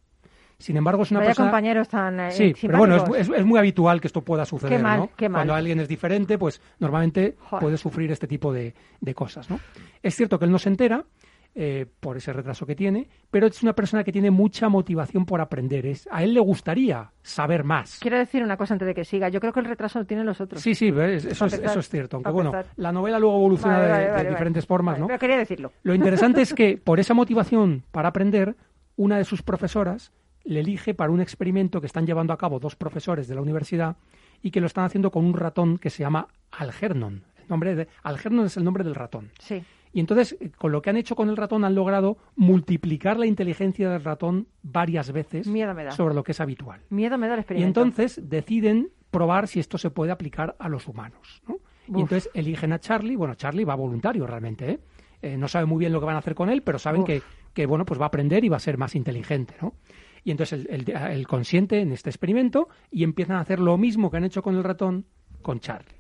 [0.58, 1.50] Sin embargo, es una Vaya persona...
[1.50, 3.30] compañeros tan eh, Sí, pero bueno, es, simpáticos.
[3.36, 5.10] es- es muy habitual que esto pueda suceder, Qué mal, ¿no?
[5.18, 5.40] qué mal.
[5.40, 7.62] Cuando alguien es diferente, pues normalmente Joder.
[7.62, 9.60] puede sufrir este tipo de, de cosas, ¿no?
[10.02, 11.04] Es cierto que él no se entera
[11.58, 15.40] eh, por ese retraso que tiene, pero es una persona que tiene mucha motivación por
[15.40, 15.86] aprender.
[15.86, 18.00] Es, a él le gustaría saber más.
[18.02, 19.30] Quiero decir una cosa antes de que siga.
[19.30, 20.62] Yo creo que el retraso lo tienen los otros.
[20.62, 22.18] Sí, sí, es, eso es cierto.
[22.18, 24.30] Aunque bueno, la novela luego evoluciona Vale, de, vale, de vale, vale.
[24.32, 25.08] diferentes formas, ¿no?
[25.08, 25.72] Pero quería decirlo.
[25.84, 28.56] Lo interesante es que por esa motivación para aprender,
[28.98, 30.12] una de sus profesoras
[30.46, 33.98] le elige para un experimento que están llevando a cabo dos profesores de la universidad
[34.42, 37.24] y que lo están haciendo con un ratón que se llama Algernon.
[37.42, 39.32] El nombre de, Algernon es el nombre del ratón.
[39.40, 39.64] Sí.
[39.92, 43.26] Y entonces, eh, con lo que han hecho con el ratón, han logrado multiplicar la
[43.26, 45.92] inteligencia del ratón varias veces Miedo me da.
[45.92, 46.82] sobre lo que es habitual.
[46.90, 47.82] Miedo me da el Y experimento.
[47.82, 51.42] entonces deciden probar si esto se puede aplicar a los humanos.
[51.48, 51.58] ¿no?
[51.88, 53.16] Y entonces eligen a Charlie.
[53.16, 54.72] Bueno, Charlie va voluntario realmente.
[54.72, 54.80] ¿eh?
[55.22, 57.22] Eh, no sabe muy bien lo que van a hacer con él, pero saben que,
[57.54, 59.56] que, bueno, pues va a aprender y va a ser más inteligente.
[59.62, 59.76] ¿no?
[60.26, 64.12] Y entonces el, el, el consiente en este experimento y empiezan a hacer lo mismo
[64.12, 65.06] que han hecho con el ratón
[65.42, 65.96] con Charlie.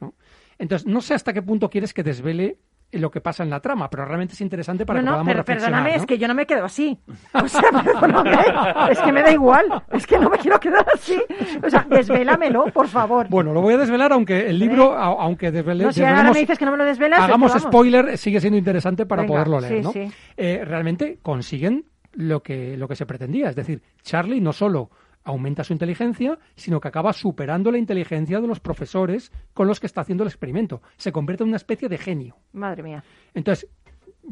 [0.00, 0.12] ¿no?
[0.58, 2.58] Entonces, no sé hasta qué punto quieres que desvele
[2.90, 5.28] lo que pasa en la trama, pero realmente es interesante para no, que no, podamos
[5.30, 5.70] pero reflexionar.
[5.82, 6.02] perdóname, ¿no?
[6.02, 6.98] es que yo no me quedo así.
[7.34, 7.60] O sea,
[8.00, 9.66] perdóname, es que me da igual.
[9.92, 11.20] Es que no me quiero quedar así.
[11.62, 13.28] O sea, desvélamelo, por favor.
[13.28, 16.38] Bueno, lo voy a desvelar, aunque el libro, a- aunque desvele, no, si ahora me
[16.40, 19.74] dices que no me lo desvelas, hagamos spoiler, sigue siendo interesante para Venga, poderlo leer,
[19.76, 19.92] sí, ¿no?
[19.92, 20.10] sí.
[20.36, 21.84] Eh, realmente consiguen
[22.18, 24.90] lo que, lo que se pretendía, es decir, Charlie no solo
[25.22, 29.86] aumenta su inteligencia, sino que acaba superando la inteligencia de los profesores con los que
[29.86, 30.82] está haciendo el experimento.
[30.96, 32.36] Se convierte en una especie de genio.
[32.52, 33.04] Madre mía.
[33.34, 33.68] Entonces,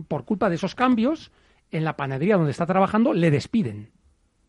[0.08, 1.30] por culpa de esos cambios,
[1.70, 3.90] en la panadería donde está trabajando le despiden.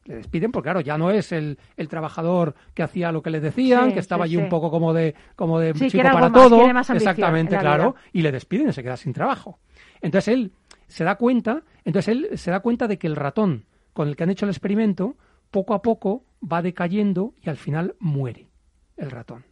[0.06, 3.40] Le despiden porque, claro, ya no es el, el trabajador que hacía lo que le
[3.40, 6.30] decían, Sí, que estaba sí, allí un poco como de, como de Sí, chico para
[6.30, 6.58] más, todo.
[6.74, 7.92] más ambición Exactamente, en la claro.
[7.92, 8.02] vida.
[8.14, 9.60] Y le despiden y se queda sin trabajo.
[10.02, 10.54] Entonces él
[10.88, 14.24] se da cuenta, entonces él se da cuenta de que el ratón con el que
[14.24, 15.16] han hecho el experimento,
[15.52, 18.50] poco a poco va decayendo y al final muere
[18.98, 19.46] el ratón.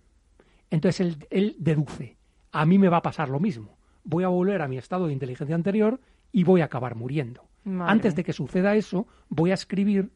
[0.69, 2.17] Entonces él, él deduce,
[2.51, 3.77] a mí me va a pasar lo mismo.
[4.03, 6.01] Voy a volver a mi estado de inteligencia anterior
[6.33, 7.47] y voy a acabar muriendo.
[7.63, 7.93] Madre.
[7.93, 10.11] Antes de que suceda eso, voy a escribir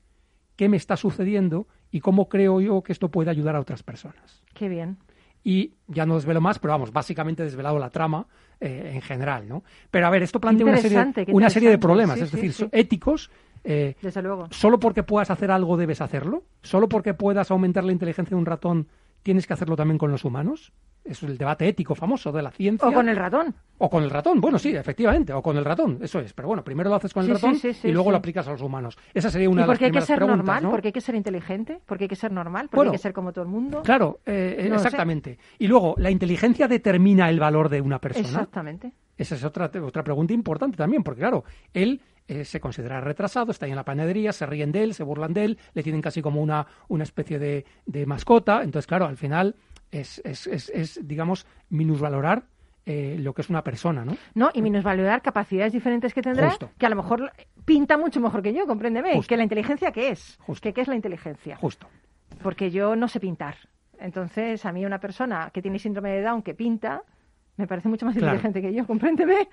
[0.57, 4.43] qué me está sucediendo y cómo creo yo que esto puede ayudar a otras personas.
[4.53, 4.97] Qué bien.
[5.43, 8.27] Y ya no desvelo más, pero vamos, básicamente he desvelado la trama
[8.59, 9.63] eh, en general, ¿no?
[9.89, 12.53] Pero a ver, esto plantea una serie, una serie de problemas, Sí, es sí, decir,
[12.53, 12.69] sí.
[12.71, 13.31] éticos.
[13.63, 14.47] eh, Desde luego.
[14.51, 16.43] ¿Solo porque puedas hacer algo debes hacerlo?
[16.61, 18.87] ¿Solo porque puedas aumentar la inteligencia de un ratón
[19.23, 20.71] tienes que hacerlo también con los humanos?
[21.03, 22.87] Es el debate ético famoso de la ciencia.
[22.87, 23.55] O con el ratón.
[23.77, 26.33] O con el ratón, bueno, sí, efectivamente, o con el ratón, eso es.
[26.33, 28.17] Pero bueno, primero lo haces con el Sí, ratón sí, sí, sí, y luego lo
[28.17, 28.97] aplicas a los humanos.
[29.13, 30.63] Esa sería una ¿Y de por las qué hay que primeras ser preguntas, normal?
[30.63, 30.69] ¿no?
[30.71, 31.79] ¿Por qué hay que ser inteligente?
[31.85, 32.63] ¿Por qué hay que ser normal?
[32.67, 33.81] ¿Por qué Bueno, hay que ser como todo el mundo?
[33.81, 34.87] Claro, eh, eh, No lo sé.
[34.87, 35.39] exactamente.
[35.57, 38.27] Y luego, ¿la inteligencia determina el valor de una persona?
[38.27, 38.91] Exactamente.
[39.17, 43.65] Esa es otra, otra pregunta importante también, porque claro, él eh, se considera retrasado, está
[43.65, 46.21] ahí en la panadería, se ríen de él, se burlan de él, le tienen casi
[46.21, 48.61] como una, una especie de, de mascota.
[48.63, 49.55] Entonces, claro, al final
[49.91, 52.43] es, es, es, es, digamos, minusvalorar
[52.85, 54.15] eh, lo que es una persona, ¿no?
[54.35, 56.69] No, y minusvalorar capacidades diferentes que tendrá, Justo.
[56.77, 57.31] que a lo mejor
[57.65, 59.15] pinta mucho mejor que yo, compréndeme.
[59.15, 59.29] Justo.
[59.29, 60.37] Que la inteligencia, ¿qué es?
[60.41, 60.61] Justo.
[60.61, 61.57] Que ¿Qué es la inteligencia?
[61.57, 61.87] Justo.
[62.43, 63.55] Porque yo no sé pintar.
[63.99, 67.01] Entonces, a mí una persona que tiene síndrome de Down que pinta,
[67.59, 68.35] me parece mucho más Claro.
[68.37, 69.47] inteligente que yo, compréndeme.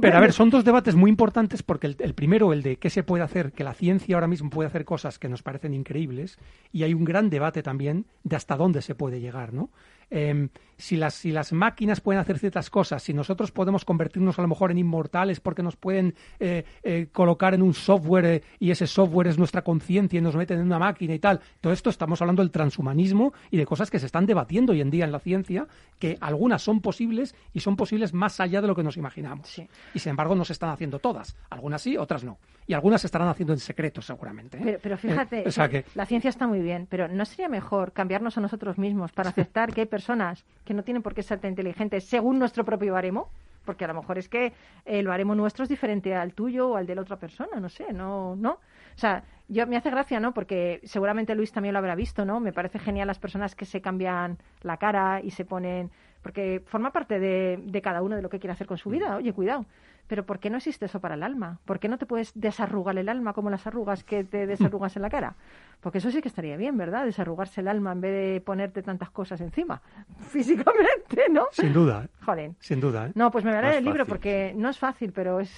[0.00, 2.90] Pero a ver, son dos debates muy importantes porque el, el primero, el de qué
[2.90, 6.38] se puede hacer, que la ciencia ahora mismo puede hacer cosas que nos parecen increíbles,
[6.72, 9.70] y hay un gran debate también de hasta dónde se puede llegar, ¿no?
[10.10, 10.50] Em,
[10.82, 14.48] si, las, si las máquinas pueden hacer ciertas cosas, si nosotros podemos convertirnos a lo
[14.48, 18.88] mejor en inmortales porque nos pueden eh, eh, colocar en un software eh, y ese
[18.88, 22.20] software es nuestra conciencia y nos meten en una máquina y tal, todo esto estamos
[22.20, 25.20] hablando del transhumanismo y de cosas que se están debatiendo hoy en día en la
[25.20, 25.68] ciencia,
[26.00, 29.48] que algunas son posibles y son posibles más allá de lo que nos imaginamos.
[29.48, 29.68] Sí.
[29.94, 31.36] Y sin embargo no se están haciendo todas.
[31.50, 32.38] Algunas sí, otras no.
[32.66, 34.58] Y algunas se estarán haciendo en secreto seguramente.
[34.62, 37.92] Pero, pero fíjate, o sea que, la ciencia está muy bien, pero ¿no sería mejor
[37.92, 41.40] cambiarnos a nosotros mismos para aceptar que hay personas que no tienen por qué ser
[41.40, 43.30] tan inteligentes según nuestro propio baremo?
[43.64, 44.52] Porque a lo mejor es que
[44.84, 47.92] el baremo nuestro es diferente al tuyo o al de la otra persona, no sé,
[47.92, 48.52] no, no.
[48.52, 50.34] O sea, yo me hace gracia, ¿no?
[50.34, 52.40] Porque seguramente Luis también lo habrá visto, ¿no?
[52.40, 55.90] Me parece genial las personas que se cambian la cara y se ponen
[56.22, 59.16] porque forma parte de, de cada uno de lo que quiere hacer con su vida.
[59.16, 59.66] Oye, cuidado.
[60.12, 61.58] Pero ¿por qué no existe eso para el alma?
[61.64, 65.00] ¿Por qué no te puedes desarrugar el alma como las arrugas que te desarrugas en
[65.00, 65.36] la cara?
[65.80, 67.06] Porque eso sí que estaría bien, ¿verdad?
[67.06, 69.80] Desarrugarse el alma en vez de ponerte tantas cosas encima.
[70.28, 71.46] Físicamente, ¿no?
[71.50, 72.08] sin duda, ¿eh?
[72.24, 72.52] Joder.
[72.60, 73.06] sin duda.
[73.08, 73.12] ¿eh?
[73.14, 75.40] No, pues me voy a leer Más el libro fácil, porque no es fácil, pero
[75.40, 75.50] es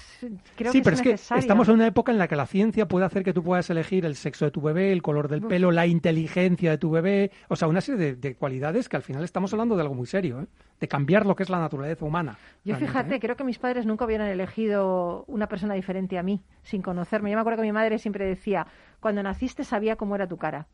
[0.57, 1.41] creo sí, que pero es es que necesario.
[1.41, 4.05] estamos en una época en la que la ciencia puede hacer que tú puedas elegir
[4.07, 7.57] el sexo de tu bebé, el color del pelo, la inteligencia de tu bebé, o
[7.57, 10.41] sea, una serie de, de cualidades que al final estamos hablando de algo muy serio,
[10.41, 10.47] ¿eh?
[10.81, 12.37] de cambiar lo que es la naturaleza humana.
[12.65, 13.21] Yo fíjate, ¿eh?
[13.21, 17.31] creo que mis padres nunca hubieran elegido una persona diferente a mí, sin conocerme.
[17.31, 18.67] Yo me acuerdo que mi madre siempre decía,
[19.01, 20.67] cuando naciste sabía cómo era tu cara.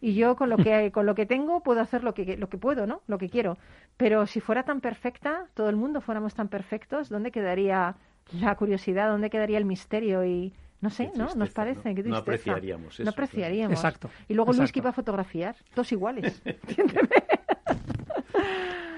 [0.00, 2.58] Y yo con lo que con lo que tengo puedo hacer lo que lo que
[2.58, 3.00] puedo, ¿no?
[3.08, 3.56] Lo que quiero.
[3.96, 7.96] Pero si fuera tan perfecta, todo el mundo fuéramos tan perfectos, ¿dónde quedaría
[8.32, 9.10] la curiosidad?
[9.10, 10.24] ¿Dónde quedaría el misterio?
[10.24, 11.34] Y no sé, ¿no?
[11.34, 11.92] ¿Nos parece?
[11.94, 12.02] ¿no?
[12.10, 13.72] No apreciaríamos eso, No apreciaríamos.
[13.76, 16.40] Exacto, Y luego Luis que iba a fotografiar, todos iguales.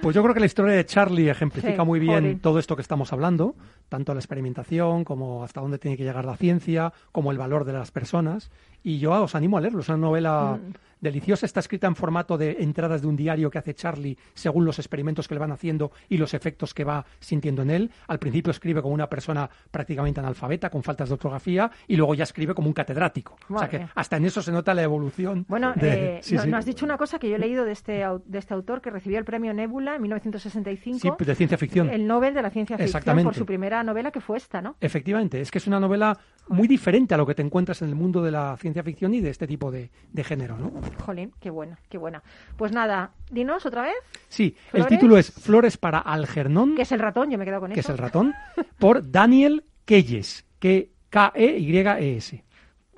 [0.02, 2.38] Pues yo creo que la historia de Charlie ejemplifica Sí, muy bien joder.
[2.40, 3.54] todo esto que estamos hablando,
[3.90, 7.74] tanto la experimentación como hasta dónde tiene que llegar la ciencia, como el valor de
[7.74, 8.50] las personas.
[8.82, 9.80] Y yo os animo a leerlo.
[9.80, 10.72] Es una novela Mm.
[11.00, 11.46] Deliciosa.
[11.46, 15.28] Está escrita en formato de entradas de un diario que hace Charlie según los experimentos
[15.28, 17.90] que le van haciendo y los efectos que va sintiendo en él.
[18.08, 22.24] Al principio escribe como una persona prácticamente analfabeta, con faltas de ortografía, y luego ya
[22.24, 23.36] escribe como un catedrático.
[23.48, 25.44] O sea que hasta en eso se nota la evolución.
[25.48, 26.48] Bueno, de- eh, sí, no, sí.
[26.50, 28.90] no has dicho una cosa que yo he leído de este, de este autor que
[28.90, 30.98] recibió el premio Nebula en 1965.
[31.18, 31.88] Sí, de ciencia ficción.
[31.90, 33.24] El Nobel de la ciencia ficción Exactamente.
[33.26, 34.76] por su primera primera novela que fue esta, ¿no?
[34.80, 36.16] Efectivamente, es que es una novela
[36.48, 39.20] muy diferente a lo que te encuentras en el mundo de la ciencia ficción y
[39.20, 40.72] de este tipo de, de género, ¿no?
[40.98, 42.22] Jolín, qué buena, qué buena.
[42.56, 43.94] Pues nada, dinos otra vez,
[44.28, 47.60] Sí, el título es Flores para Algernon, que es el ratón, yo me he quedado
[47.62, 47.92] con que es eso.
[47.92, 48.34] el ratón,
[48.78, 52.44] por Daniel Keyes, que K-E-Y-E-S.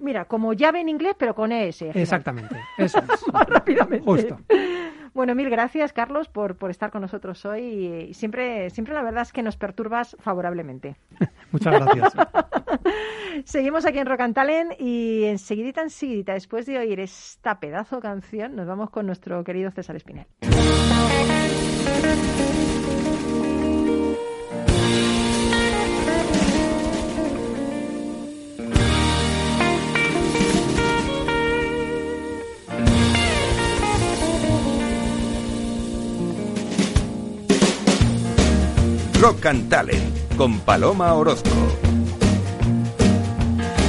[0.01, 1.82] Mira, como llave en inglés, pero con ES.
[1.82, 3.28] Exactamente, eso es.
[3.32, 4.05] Más rápidamente.
[4.05, 4.38] Justo.
[5.14, 7.60] Bueno, mil gracias, Carlos, por, por estar con nosotros hoy.
[7.60, 10.96] Y, y siempre, siempre la verdad es que nos perturbas favorablemente.
[11.52, 12.14] Muchas gracias.
[13.44, 18.56] Seguimos aquí en Rock and Talent y enseguidita, enseguidita, después de oír esta pedazo canción,
[18.56, 20.26] nos vamos con nuestro querido César Espinel.
[39.22, 41.50] Rock and Talent con Paloma Orozco.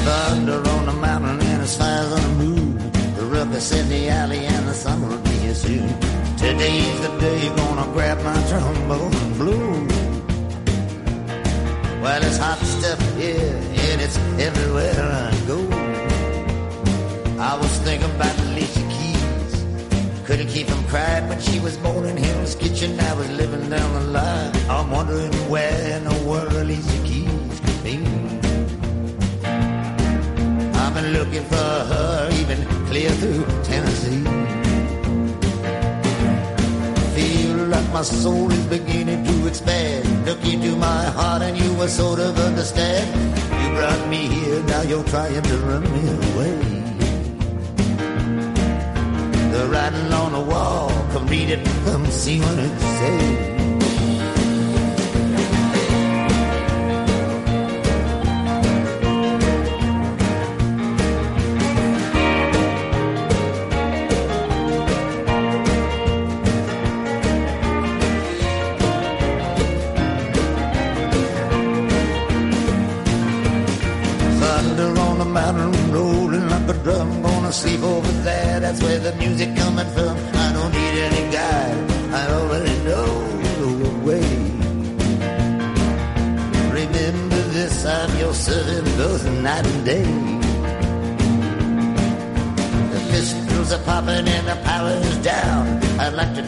[0.05, 2.77] Thunder on the mountain and the stars on the moon.
[3.15, 5.89] The ruckus in the alley and the sun will be here soon.
[6.37, 9.87] Today's the day gonna grab my trombone and blow.
[12.03, 13.57] Well, it's hot stuff here
[13.89, 15.57] and it's everywhere I go.
[17.41, 18.42] I was thinking about Alicia Keys.
[20.33, 22.99] Couldn't keep from crying when she was born in Hell's Kitchen.
[22.99, 24.51] I was living down the line.
[24.67, 27.97] I'm wondering where in the world Alicia Keys could be.
[30.73, 34.23] I've been looking for her even clear through Tennessee.
[37.13, 40.25] Feel like my soul is beginning to expand.
[40.25, 43.05] Look into my heart and you will sort of understand.
[43.61, 46.82] You brought me here, now you're trying to run me away.
[49.53, 53.52] The writing on the wall, come read it, come see what it says.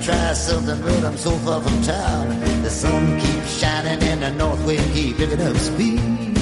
[0.06, 2.40] Try something, but I'm so far from town.
[2.62, 6.36] The sun keeps shining and the north wind keep picking up speed.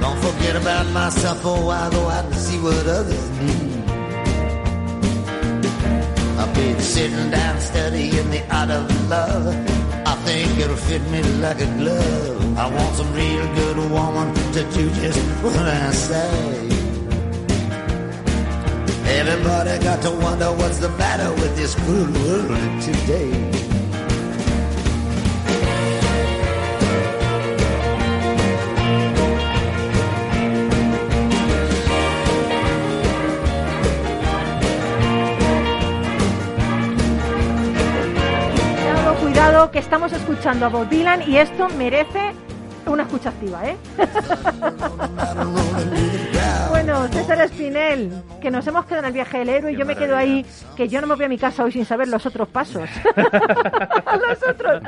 [0.00, 3.74] Don't forget about myself oh, for a while, go out and see what others need.
[6.40, 9.46] I've been sitting down studying the art of love.
[10.06, 12.56] I think it'll fit me like a glove.
[12.56, 16.83] I want some real good woman to do just what I say.
[19.06, 23.30] Everybody got to wonder what's the matter with this cruel world today.
[38.80, 42.32] Cuidado, cuidado, que estamos escuchando a Bob Dylan y esto merece
[42.86, 43.76] una escucha activa, ¿eh?
[47.10, 50.16] César Espinel, que nos hemos quedado en el viaje del héroe y yo me quedo
[50.16, 50.44] ahí,
[50.76, 52.88] que yo no me voy a mi casa hoy sin saber los otros pasos.
[53.16, 54.82] los, otros,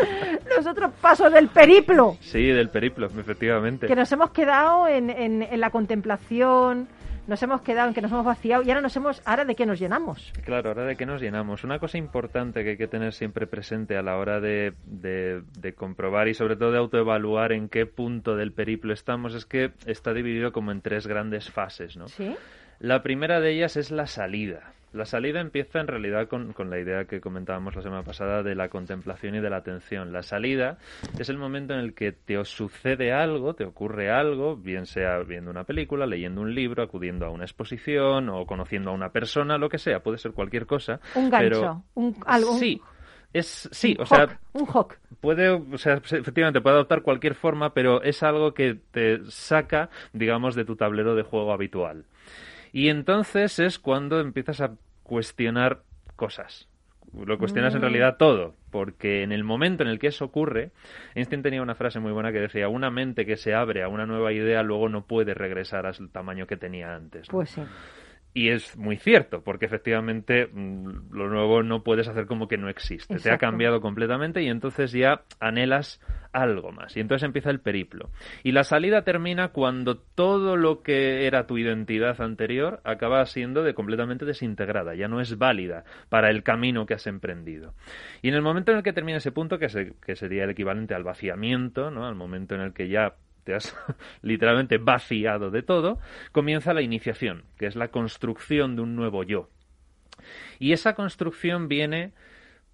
[0.56, 2.16] los otros pasos del periplo.
[2.20, 3.86] Sí, del periplo, efectivamente.
[3.86, 6.88] Que nos hemos quedado en, en- en la contemplación,
[7.26, 9.66] nos hemos quedado en que nos hemos vaciado y ahora nos hemos, ahora de qué
[9.66, 10.32] nos llenamos.
[10.44, 11.64] Claro, ahora de qué nos llenamos.
[11.64, 15.74] Una cosa importante que hay que tener siempre presente a la hora de, de- de
[15.74, 20.12] comprobar y sobre todo de autoevaluar en qué punto del periplo estamos es que está
[20.12, 22.08] dividido como en tres grandes fases, ¿no?
[22.08, 22.34] ¿Sí?
[22.78, 24.72] La primera de ellas es la salida.
[24.92, 28.54] La salida empieza en realidad con, con la idea que comentábamos la semana pasada de
[28.54, 30.10] la contemplación y de la atención.
[30.12, 30.78] La salida
[31.18, 35.50] es el momento en el que te sucede algo, te ocurre algo, bien sea viendo
[35.50, 39.68] una película, leyendo un libro, acudiendo a una exposición o conociendo a una persona, lo
[39.68, 40.98] que sea, puede ser cualquier cosa.
[41.14, 42.80] Un gancho, pero- un, algo, Sí,
[43.34, 44.94] es, sí, un o sea, un hook.
[45.20, 50.54] puede, o sea, efectivamente puede adoptar cualquier forma, pero es algo que te saca, digamos,
[50.54, 52.04] de tu tablero de juego habitual.
[52.76, 54.72] Y entonces es cuando empiezas a
[55.02, 55.80] cuestionar
[56.14, 56.68] cosas.
[57.14, 60.72] Lo cuestionas en realidad todo, porque en el momento en el que eso ocurre,
[61.14, 64.04] Einstein tenía una frase muy buena que decía, una mente que se abre a una
[64.04, 67.28] nueva idea luego no puede regresar al tamaño que tenía antes.
[67.28, 67.32] ¿no?
[67.32, 67.62] Pues sí.
[68.38, 72.68] Y es muy cierto, porque efectivamente mm, lo nuevo no puedes hacer como que no
[72.68, 73.06] existe.
[73.14, 73.46] Te ha Exacto.
[73.46, 76.94] cambiado completamente y entonces ya anhelas algo más.
[76.98, 78.10] Y entonces empieza el periplo.
[78.42, 83.72] Y la salida termina cuando todo lo que era tu identidad anterior acaba siendo de
[83.72, 87.72] completamente desintegrada, ya no es válida para el camino que has emprendido.
[88.20, 90.50] Y en el momento en el que termina ese punto, que, se- que sería el
[90.50, 92.06] equivalente al vaciamiento, ¿no?
[92.06, 93.14] al momento en el que ya
[93.46, 93.74] te has
[94.22, 95.98] literalmente vaciado de todo,
[96.32, 99.48] comienza la iniciación, que es la construcción de un nuevo yo.
[100.58, 102.12] Y esa construcción viene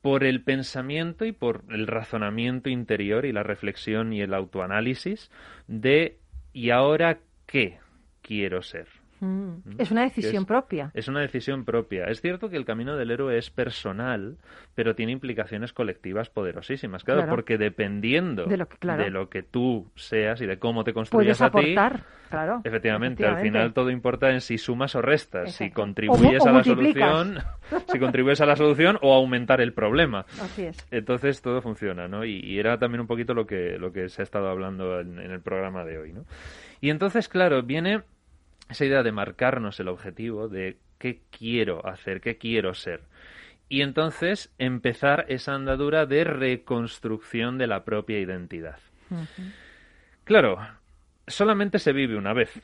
[0.01, 5.31] por el pensamiento y por el razonamiento interior y la reflexión y el autoanálisis
[5.68, 6.18] de
[6.55, 7.79] ¿y ahora qué
[8.23, 9.01] quiero ser?
[9.25, 9.79] Mm.
[9.79, 10.91] Es una decisión es- propia.
[10.95, 12.07] Es una decisión propia.
[12.07, 14.37] Es cierto que el camino del héroe es personal,
[14.75, 17.05] pero tiene implicaciones colectivas poderosísimas.
[17.05, 17.31] Claro, Claro.
[17.37, 19.05] porque dependiendo De lo que- claro.
[19.05, 21.75] de lo que tú seas y de cómo te construyas a ti,
[22.29, 22.61] claro.
[22.64, 26.49] Efectivamente, al final todo importa en si sumas o restas, si contribuyes O mu- o
[26.49, 27.39] a la solución,
[27.93, 30.25] si contribuyes a la solución o aumentar el problema.
[30.41, 30.85] Así es.
[30.91, 32.25] Entonces todo funciona, ¿no?
[32.25, 35.18] Y, y era también un poquito lo que, lo que se ha estado hablando en,
[35.20, 36.25] en el programa de hoy, ¿no?
[36.81, 38.03] Y entonces, claro, viene
[38.73, 43.03] esa idea de marcarnos el objetivo de qué quiero hacer, qué quiero ser.
[43.68, 48.79] Y entonces empezar esa andadura de reconstrucción de la propia identidad.
[50.25, 50.59] Claro,
[51.27, 52.61] solamente se vive una vez.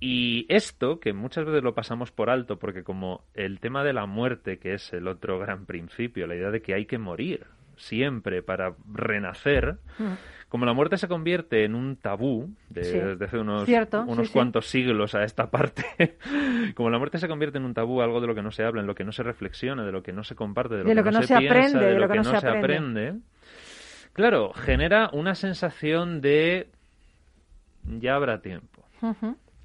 [0.00, 4.06] Y esto, que muchas veces lo pasamos por alto, porque como el tema de la
[4.06, 8.42] muerte, que es el otro gran principio, la idea de que hay que morir siempre
[8.42, 9.78] para renacer.
[10.48, 12.98] Como la muerte se convierte en un tabú de- Sí.
[12.98, 14.32] desde hace unos, Cierto, unos sí, sí.
[14.32, 15.84] cuantos siglos a esta parte,
[16.74, 18.80] como la muerte se convierte en un tabú, algo de lo que no se habla,
[18.80, 21.10] en lo que no se reflexiona, de lo que no se comparte, de lo, que,
[21.10, 21.36] no se, piensa,
[21.68, 22.58] aprende, de lo que, no se aprende.
[22.58, 23.14] aprende,
[24.14, 26.68] claro, genera una sensación de
[27.84, 28.84] ya habrá tiempo.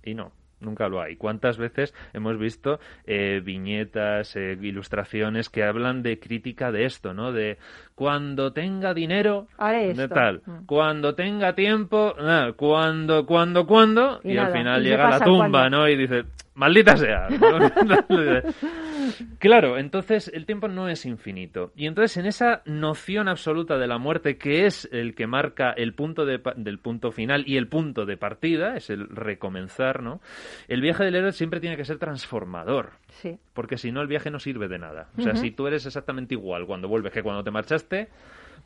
[0.04, 0.32] Y no,
[0.64, 1.16] nunca lo hay.
[1.16, 7.32] ¿Cuántas veces hemos visto eh, viñetas, eh, ilustraciones que hablan de crítica de esto, ¿no?
[7.32, 7.58] De
[7.96, 10.42] cuando tenga dinero, de tal.
[10.46, 10.66] Mm.
[10.66, 12.16] Cuando tenga tiempo,
[12.56, 15.78] cuando, cuando, cuando, Y y, al final llega la tumba, cuando.
[15.78, 15.88] ¿no?
[15.88, 16.24] Y dice,
[16.56, 17.28] maldita sea.
[17.30, 17.60] ¿no?
[19.40, 21.72] claro, entonces el tiempo no es infinito.
[21.76, 25.94] Y entonces en esa noción absoluta de la muerte, que es el que marca el
[25.94, 30.22] punto de del punto final y el punto de partida, es el recomenzar, ¿no?
[30.68, 32.92] El viaje del héroe siempre tiene que ser transformador.
[33.10, 33.38] Sí.
[33.54, 35.10] Porque si no, el viaje no sirve de nada.
[35.18, 38.10] O sea, si tú eres exactamente igual cuando vuelves que cuando te marchaste,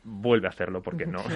[0.04, 1.18] vuelve a hacerlo, porque no.
[1.20, 1.34] Sí,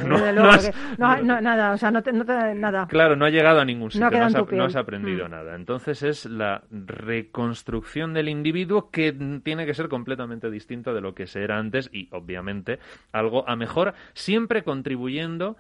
[0.99, 2.87] no, has- nada, o sea, no te, te- nada.
[2.89, 5.31] Claro, no ha llegado a ningún sitio, No has, aprendido Mm.
[5.31, 5.55] nada.
[5.55, 11.27] Entonces es la reconstrucción del individuo que tiene que ser completamente distinto de lo que
[11.27, 12.79] se era antes y, obviamente,
[13.13, 15.57] algo a mejor, siempre contribuyendo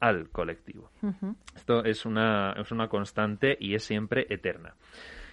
[0.00, 0.90] al colectivo.
[1.54, 4.74] Esto es una, es una constante y es siempre eterna.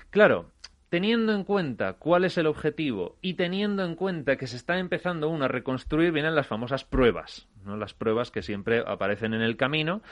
[0.09, 0.51] Claro,
[0.93, 5.27] teniendo en cuenta cuál es el objetivo y teniendo en cuenta que se está empezando
[5.27, 7.77] uno a reconstruir, vienen las famosas pruebas, ¿no?
[7.77, 10.03] Las pruebas que siempre aparecen en el camino,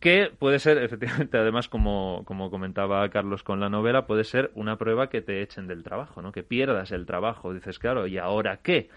[0.00, 4.76] que puede ser, efectivamente, además, como, como comentaba Carlos con la novela, puede ser una
[4.76, 6.32] prueba que te echen del trabajo, ¿no?
[6.32, 7.54] Que pierdas el trabajo.
[7.54, 8.90] Dices, claro, ¿y ahora qué?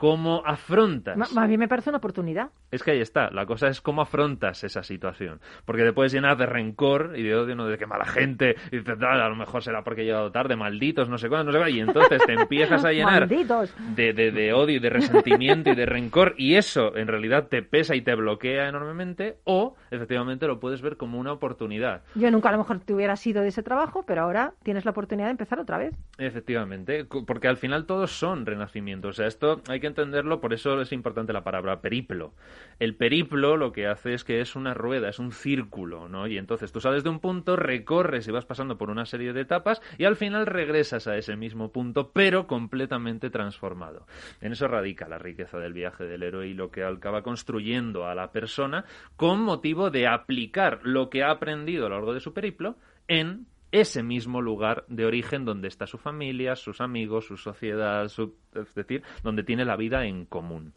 [0.00, 1.14] ¿Cómo afrontas?
[1.14, 2.48] Ma- Más bien me parece una oportunidad.
[2.70, 5.40] Es que ahí está, la cosa es cómo afrontas esa situación.
[5.66, 8.78] Porque te puedes llenar de rencor y de odio, no de que mala gente, y
[8.78, 11.52] dices, "Ah, a lo mejor será porque he llegado tarde, malditos, no sé cuándo, no
[11.52, 15.68] sé cuándo, y entonces te empiezas a llenar de, de, de odio y de resentimiento
[15.70, 20.46] y de rencor, y eso en realidad te pesa y te bloquea enormemente, o efectivamente
[20.46, 22.04] lo puedes ver como una oportunidad.
[22.14, 24.92] Yo nunca a lo mejor te hubiera sido de ese trabajo, pero ahora tienes la
[24.92, 25.94] oportunidad de empezar otra vez.
[26.16, 29.10] Efectivamente, porque al final todos son renacimientos.
[29.10, 32.32] O sea, esto hay que entenderlo, por eso es importante la palabra periplo.
[32.78, 36.26] El periplo lo que hace es que es una rueda, es un círculo, ¿no?
[36.26, 39.42] Y entonces tú sales de un punto, recorres y vas pasando por una serie de
[39.42, 44.06] etapas y al final regresas a ese mismo punto, pero completamente transformado.
[44.40, 48.14] En eso radica la riqueza del viaje del héroe y lo que acaba construyendo a
[48.14, 48.84] la persona
[49.16, 52.76] con motivo de aplicar lo que ha aprendido a lo largo de su periplo
[53.08, 58.34] en ese mismo lugar de origen donde está su familia, sus amigos, su sociedad, su-
[58.54, 60.72] es decir, donde tiene la vida en común.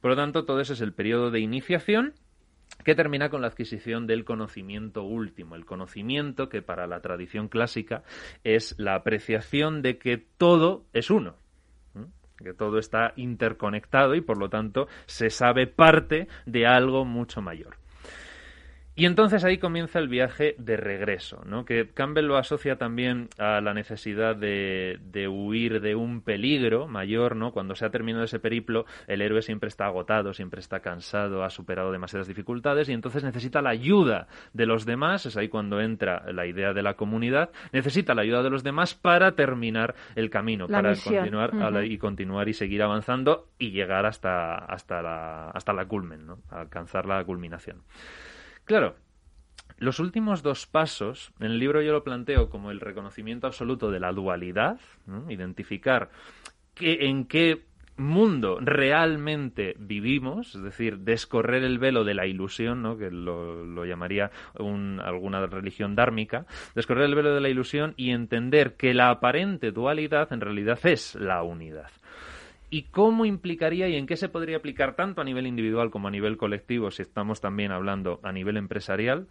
[0.00, 2.14] Por lo tanto, todo ese es el periodo de iniciación
[2.84, 8.02] que termina con la adquisición del conocimiento último, el conocimiento que para la tradición clásica
[8.44, 11.36] es la apreciación de que todo es uno,
[12.36, 17.76] que todo está interconectado y por lo tanto se sabe parte de algo mucho mayor.
[18.98, 21.66] Y entonces ahí comienza el viaje de regreso, ¿no?
[21.66, 27.36] que Campbell lo asocia también a la necesidad de, de huir de un peligro mayor,
[27.36, 27.52] ¿no?
[27.52, 31.50] Cuando se ha terminado ese periplo, el héroe siempre está agotado, siempre está cansado, ha
[31.50, 36.32] superado demasiadas dificultades y entonces necesita la ayuda de los demás, es ahí cuando entra
[36.32, 40.66] la idea de la comunidad, necesita la ayuda de los demás para terminar el camino,
[40.68, 41.16] La para misión.
[41.16, 46.38] continuar y continuar y seguir avanzando y llegar hasta, hasta la, hasta la culmen, ¿no?
[46.48, 47.82] Alcanzar la culminación.
[48.66, 48.96] Claro,
[49.78, 54.00] los últimos dos pasos, en el libro yo lo planteo como el reconocimiento absoluto de
[54.00, 54.78] la dualidad,
[55.28, 56.10] identificar
[56.74, 57.64] qué- en qué
[57.96, 62.98] mundo realmente vivimos, es decir, descorrer el velo de la ilusión, ¿no?
[62.98, 66.44] que lo, lo llamaría un- alguna religión dármica,
[66.74, 71.14] descorrer el velo de la ilusión y entender que la aparente dualidad en realidad es
[71.14, 71.90] la unidad.
[72.68, 76.10] ¿Y cómo implicaría y en qué se podría aplicar tanto a nivel individual como a
[76.10, 79.28] nivel colectivo, si estamos también hablando a nivel empresarial?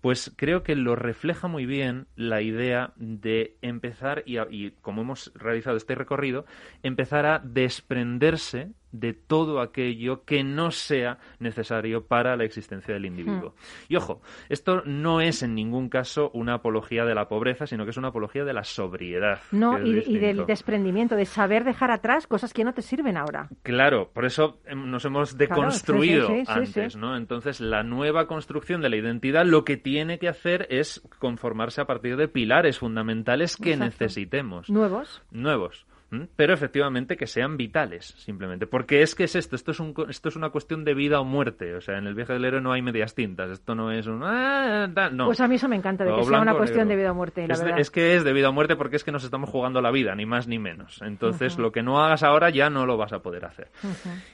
[0.00, 5.76] Pues creo que lo refleja muy bien la idea de empezar, y, como hemos realizado
[5.76, 6.46] este recorrido,
[6.82, 13.54] empezar a desprenderse de todo aquello que no sea necesario para la existencia del individuo.
[13.88, 17.90] Y ojo, esto no es en ningún caso una apología de la pobreza, sino que
[17.90, 19.40] es una apología de la sobriedad.
[19.52, 23.48] No, y, y del desprendimiento, de saber dejar atrás cosas que no te sirven ahora.
[23.62, 26.96] Claro, por eso em, nos hemos deconstruido sí, sí, sí, sí, antes.
[26.96, 27.16] ¿no?
[27.16, 31.86] Entonces, la nueva construcción de la identidad lo que tiene que hacer es conformarse a
[31.86, 33.84] partir de pilares fundamentales que Exacto.
[33.84, 34.70] necesitemos.
[34.70, 35.22] Nuevos.
[35.30, 35.86] Nuevos.
[36.10, 36.28] ¿M?
[36.36, 38.66] Pero efectivamente que sean vitales, simplemente.
[38.66, 41.24] Porque es que es esto, esto es, un, esto es una cuestión de vida o
[41.24, 41.74] muerte.
[41.74, 43.50] O sea, en el viaje del héroe no hay medias tintas.
[43.50, 44.22] Esto no es un...
[44.24, 45.26] ah, no.
[45.26, 46.96] Pues a mí eso me encanta, de O que sea una blanco cuestión negro.
[46.96, 47.80] de vida o muerte, la es, de- verdad.
[47.80, 50.14] es que es de vida o muerte porque es que nos estamos jugando la vida,
[50.14, 51.00] ni más ni menos.
[51.02, 53.68] Entonces, lo que no hagas ahora ya no lo vas a poder hacer.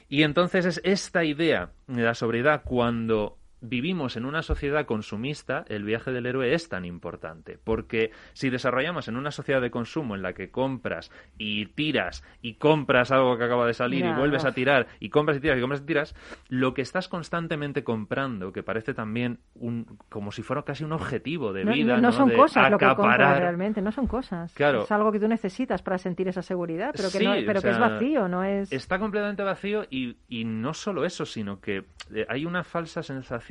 [0.09, 5.83] Y entonces es esta idea de la sobriedad cuando vivimos en una sociedad consumista, el
[5.83, 10.21] viaje del héroe es tan importante, porque si desarrollamos en una sociedad de consumo en
[10.21, 14.51] la que compras y tiras y compras algo que acaba de salir y vuelves a
[14.51, 16.15] tirar y compras y tiras y compras y tiras,
[16.49, 21.51] lo que estás constantemente comprando, que parece también un como si fuera casi un objetivo
[21.51, 22.11] de No, vida, no- no ¿no?
[22.11, 24.53] son De cosas lo que compras realmente, no son cosas.
[24.53, 24.83] Claro.
[24.83, 27.61] Es algo que tú necesitas para sentir esa seguridad, pero que, Sí, no, o pero
[27.61, 28.71] que es vacío, no es...
[28.71, 33.46] Está completamente vacío y, y no solo eso, sino que eh, hay una falsa sensación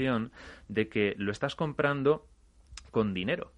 [0.69, 2.27] de que lo estás comprando
[2.91, 3.53] con dinero.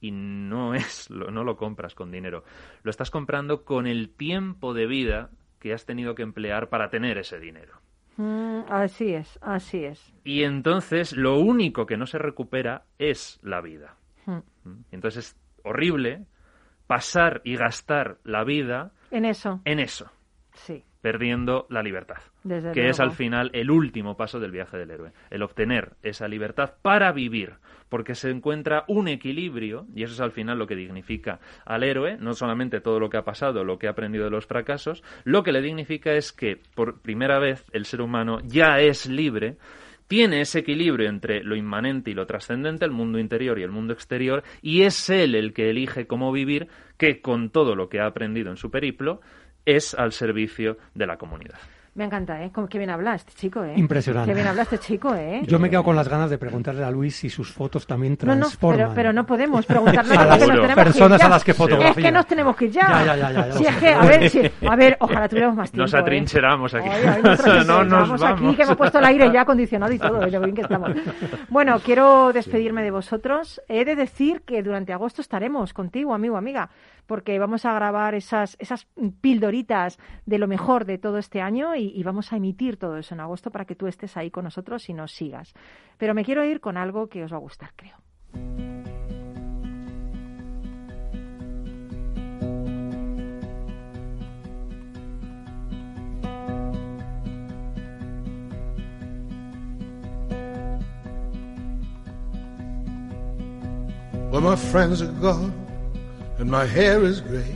[0.00, 2.44] Y no es, lo- no lo compras con dinero.
[2.82, 7.18] Lo estás comprando con el tiempo de vida que has tenido que emplear para tener
[7.18, 7.74] ese dinero.
[8.16, 10.12] Mm, así es, así es.
[10.24, 13.96] Y entonces lo único que no se recupera es la vida.
[14.26, 14.38] Mm.
[14.64, 14.84] ¿Mm?
[14.92, 16.26] Entonces es horrible
[16.86, 20.10] pasar y gastar la vida En eso, en eso,
[20.54, 22.18] sí, perdiendo la libertad.
[22.42, 26.28] desde que es al final el último paso del viaje del héroe, el obtener esa
[26.28, 27.54] libertad para vivir,
[27.88, 32.16] porque se encuentra un equilibrio, y eso es al final lo que dignifica al héroe,
[32.18, 35.42] no solamente todo lo que ha pasado, lo que ha aprendido de los fracasos, lo
[35.42, 39.56] que le dignifica es que por primera vez el ser humano ya es libre,
[40.08, 43.92] tiene ese equilibrio entre lo inmanente y lo trascendente, el mundo interior y el mundo
[43.92, 48.06] exterior, y es él el que elige cómo vivir, que con todo lo que ha
[48.06, 49.20] aprendido en su periplo,
[49.76, 51.58] es al servicio de la comunidad.
[51.94, 52.50] Me encanta, ¿eh?
[52.52, 53.72] Cómo- Qué bien habla este chico, ¿eh?
[53.74, 54.30] Impresionante.
[54.30, 55.42] Qué bien habla este chico, ¿eh?
[55.48, 58.36] Yo me quedo con las ganas de preguntarle a Luis si sus fotos también No,
[58.36, 58.78] no, transforman.
[58.78, 62.04] pero, pero no podemos preguntar nada A las nos personas a las que Es fotografía.
[62.04, 63.04] que nos tenemos que ir ya.
[63.04, 65.82] Ya, ya, ya, Si es que, a ver, si- a ver, ojalá tuviéramos más tiempo.
[65.82, 65.96] Nos ¿eh?
[65.98, 66.88] atrincheramos aquí.
[66.88, 68.56] Ay, ay, nos atrincheramos no nos aquí, vamos.
[68.56, 70.92] que hemos puesto el aire ya acondicionado y todo, de lo bien que estamos.
[71.48, 73.60] Bueno, quiero despedirme de vosotros.
[73.66, 76.68] He de decir que durante agosto estaremos contigo, amigo, amiga,
[77.08, 78.86] porque vamos a grabar esas, esas
[79.22, 83.20] pildoritas de lo mejor de todo este año y, vamos a emitir todo eso en
[83.20, 85.54] agosto para que tú estés ahí con nosotros y nos sigas.
[85.96, 87.96] Pero me quiero ir con algo que os va a gustar, creo.
[106.38, 107.54] And my hair is gray.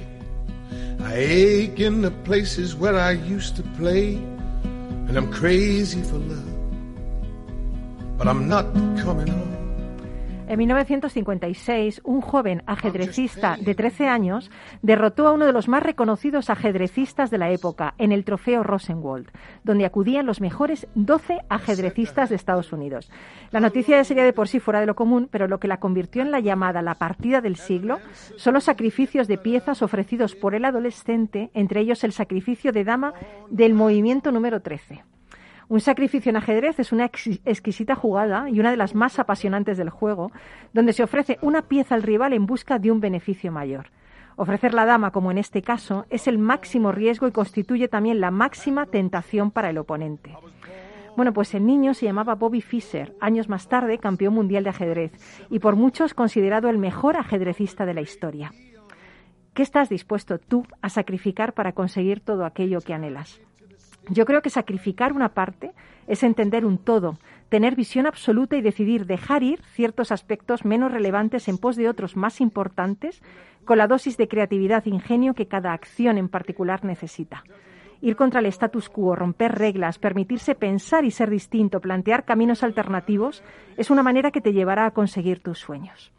[1.00, 4.16] I ache in the places where I used to play,
[5.08, 8.66] and I'm crazy for love, but I'm not
[9.04, 9.51] coming home.
[10.53, 14.50] En 1956, un joven ajedrecista de 13 años
[14.82, 19.30] derrotó a uno de los más reconocidos ajedrecistas de la época en el trofeo Rosenwald,
[19.64, 23.11] donde acudían los mejores 12 ajedrecistas de Estados Unidos.
[23.50, 26.20] La noticia sería de por sí fuera de lo común, pero lo que la convirtió
[26.20, 28.00] en la llamada la partida del siglo
[28.36, 33.14] son los sacrificios de piezas ofrecidos por el adolescente, entre ellos el sacrificio de dama
[33.48, 35.03] del movimiento número 13.
[35.72, 39.78] Un sacrificio en ajedrez es una ex- exquisita jugada y una de las más apasionantes
[39.78, 40.30] del juego,
[40.74, 43.86] donde se ofrece una pieza al rival en busca de un beneficio mayor.
[44.36, 48.30] Ofrecer la dama, como en este caso, es el máximo riesgo y constituye también la
[48.30, 50.36] máxima tentación para el oponente.
[51.16, 55.12] Bueno, pues el niño se llamaba Bobby Fischer, años más tarde campeón mundial de ajedrez
[55.48, 58.52] y por muchos considerado el mejor ajedrecista de la historia.
[59.54, 63.40] ¿Qué estás dispuesto tú a sacrificar para conseguir todo aquello que anhelas?
[64.09, 65.72] Yo creo que sacrificar una parte
[66.07, 71.48] es entender un todo, tener visión absoluta y decidir dejar ir ciertos aspectos menos relevantes
[71.48, 73.22] en pos de otros más importantes,
[73.64, 77.44] con la dosis de creatividad e ingenio que cada acción en particular necesita.
[78.00, 83.44] Ir contra el status quo, romper reglas, permitirse pensar y ser distinto, plantear caminos alternativos,
[83.76, 86.11] es una manera que te llevará a conseguir tus sueños.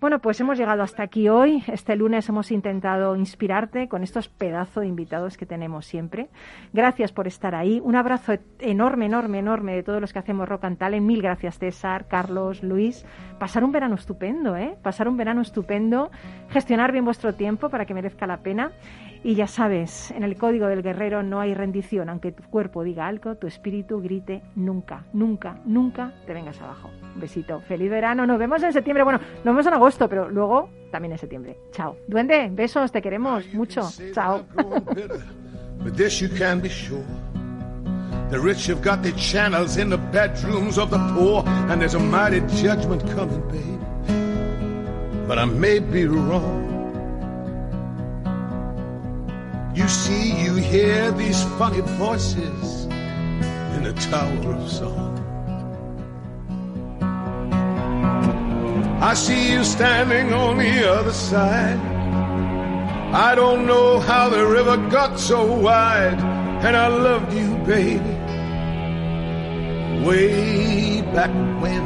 [0.00, 1.64] Bueno, pues hemos llegado hasta aquí hoy.
[1.66, 6.28] Este lunes hemos intentado inspirarte con estos pedazos de invitados que tenemos siempre.
[6.72, 7.80] Gracias por estar ahí.
[7.82, 11.04] Un abrazo enorme, enorme, enorme de todos los que hacemos Rock and Talent.
[11.04, 13.04] Mil gracias, César, Carlos, Luis.
[13.40, 14.76] Pasar un verano estupendo, ¿eh?
[14.84, 16.12] Pasar un verano estupendo.
[16.50, 18.70] Gestionar bien vuestro tiempo para que merezca la pena.
[19.24, 22.08] Y ya sabes, en el código del guerrero no hay rendición.
[22.08, 26.90] Aunque tu cuerpo diga algo, tu espíritu grite nunca, nunca, nunca te vengas abajo.
[27.14, 27.60] Un besito.
[27.62, 28.26] Feliz verano.
[28.26, 29.04] Nos vemos en septiembre.
[29.04, 31.58] Bueno, nos vemos en agosto, pero luego también en septiembre.
[31.72, 31.96] Chao.
[32.06, 33.82] Duende, besos, te queremos mucho.
[34.12, 34.44] Chao.
[38.30, 41.98] The rich have got their channels in the bedrooms of the poor, and there's a
[41.98, 43.80] mighty judgment coming, babe.
[45.26, 46.77] But I may be wrong.
[49.78, 52.86] You see, you hear these funny voices
[53.76, 55.14] in the Tower of Song.
[59.00, 61.78] I see you standing on the other side.
[63.14, 66.18] I don't know how the river got so wide,
[66.64, 68.16] and I loved you, baby,
[70.04, 71.30] way back
[71.62, 71.84] when.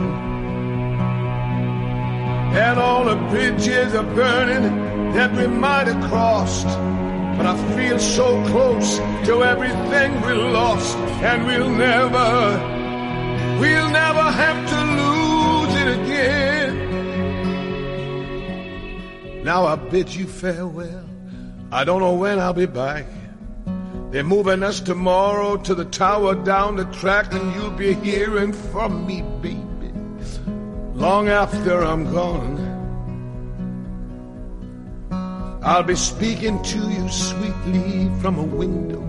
[2.56, 7.01] And all the bridges are burning that we might have crossed.
[7.36, 12.58] But I feel so close to everything we lost, and we'll never,
[13.60, 16.72] we'll never have to lose it again.
[19.44, 21.04] Now I bid you farewell.
[21.72, 23.06] I don't know when I'll be back.
[24.10, 29.06] They're moving us tomorrow to the tower down the track, and you'll be hearing from
[29.06, 29.90] me, baby,
[30.92, 32.61] long after I'm gone.
[35.64, 39.00] I'll be speaking to you sweetly from a window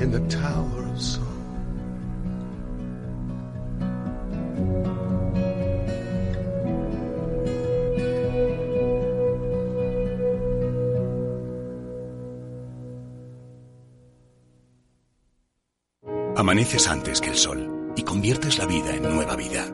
[0.00, 0.88] in the Tower of.
[16.36, 19.66] Amaneces antes que el sol y conviertes la vida en nueva vida.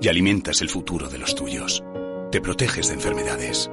[0.00, 1.84] Y alimentas el futuro de los tuyos.
[2.32, 3.70] Te proteges de enfermedades.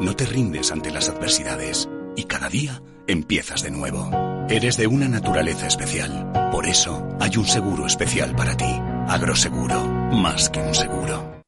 [0.00, 1.88] No te rindes ante las adversidades.
[2.14, 4.10] Y cada día empiezas de nuevo.
[4.48, 6.30] Eres de una naturaleza especial.
[6.52, 8.80] Por eso hay un seguro especial para ti.
[9.08, 9.84] Agroseguro.
[10.12, 11.42] Más que un seguro.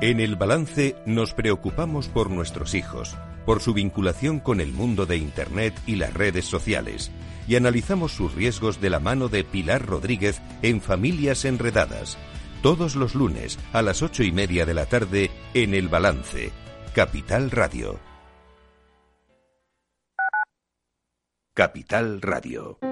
[0.00, 3.16] En el balance nos preocupamos por nuestros hijos,
[3.46, 7.12] por su vinculación con el mundo de Internet y las redes sociales,
[7.46, 12.18] y analizamos sus riesgos de la mano de Pilar Rodríguez en Familias Enredadas,
[12.62, 16.50] todos los lunes a las ocho y media de la tarde en el balance,
[16.94, 17.98] Capital Radio.
[21.54, 22.91] Capital Radio.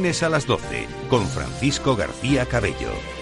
[0.01, 3.20] lunes a las 12, con Francisco García Cabello.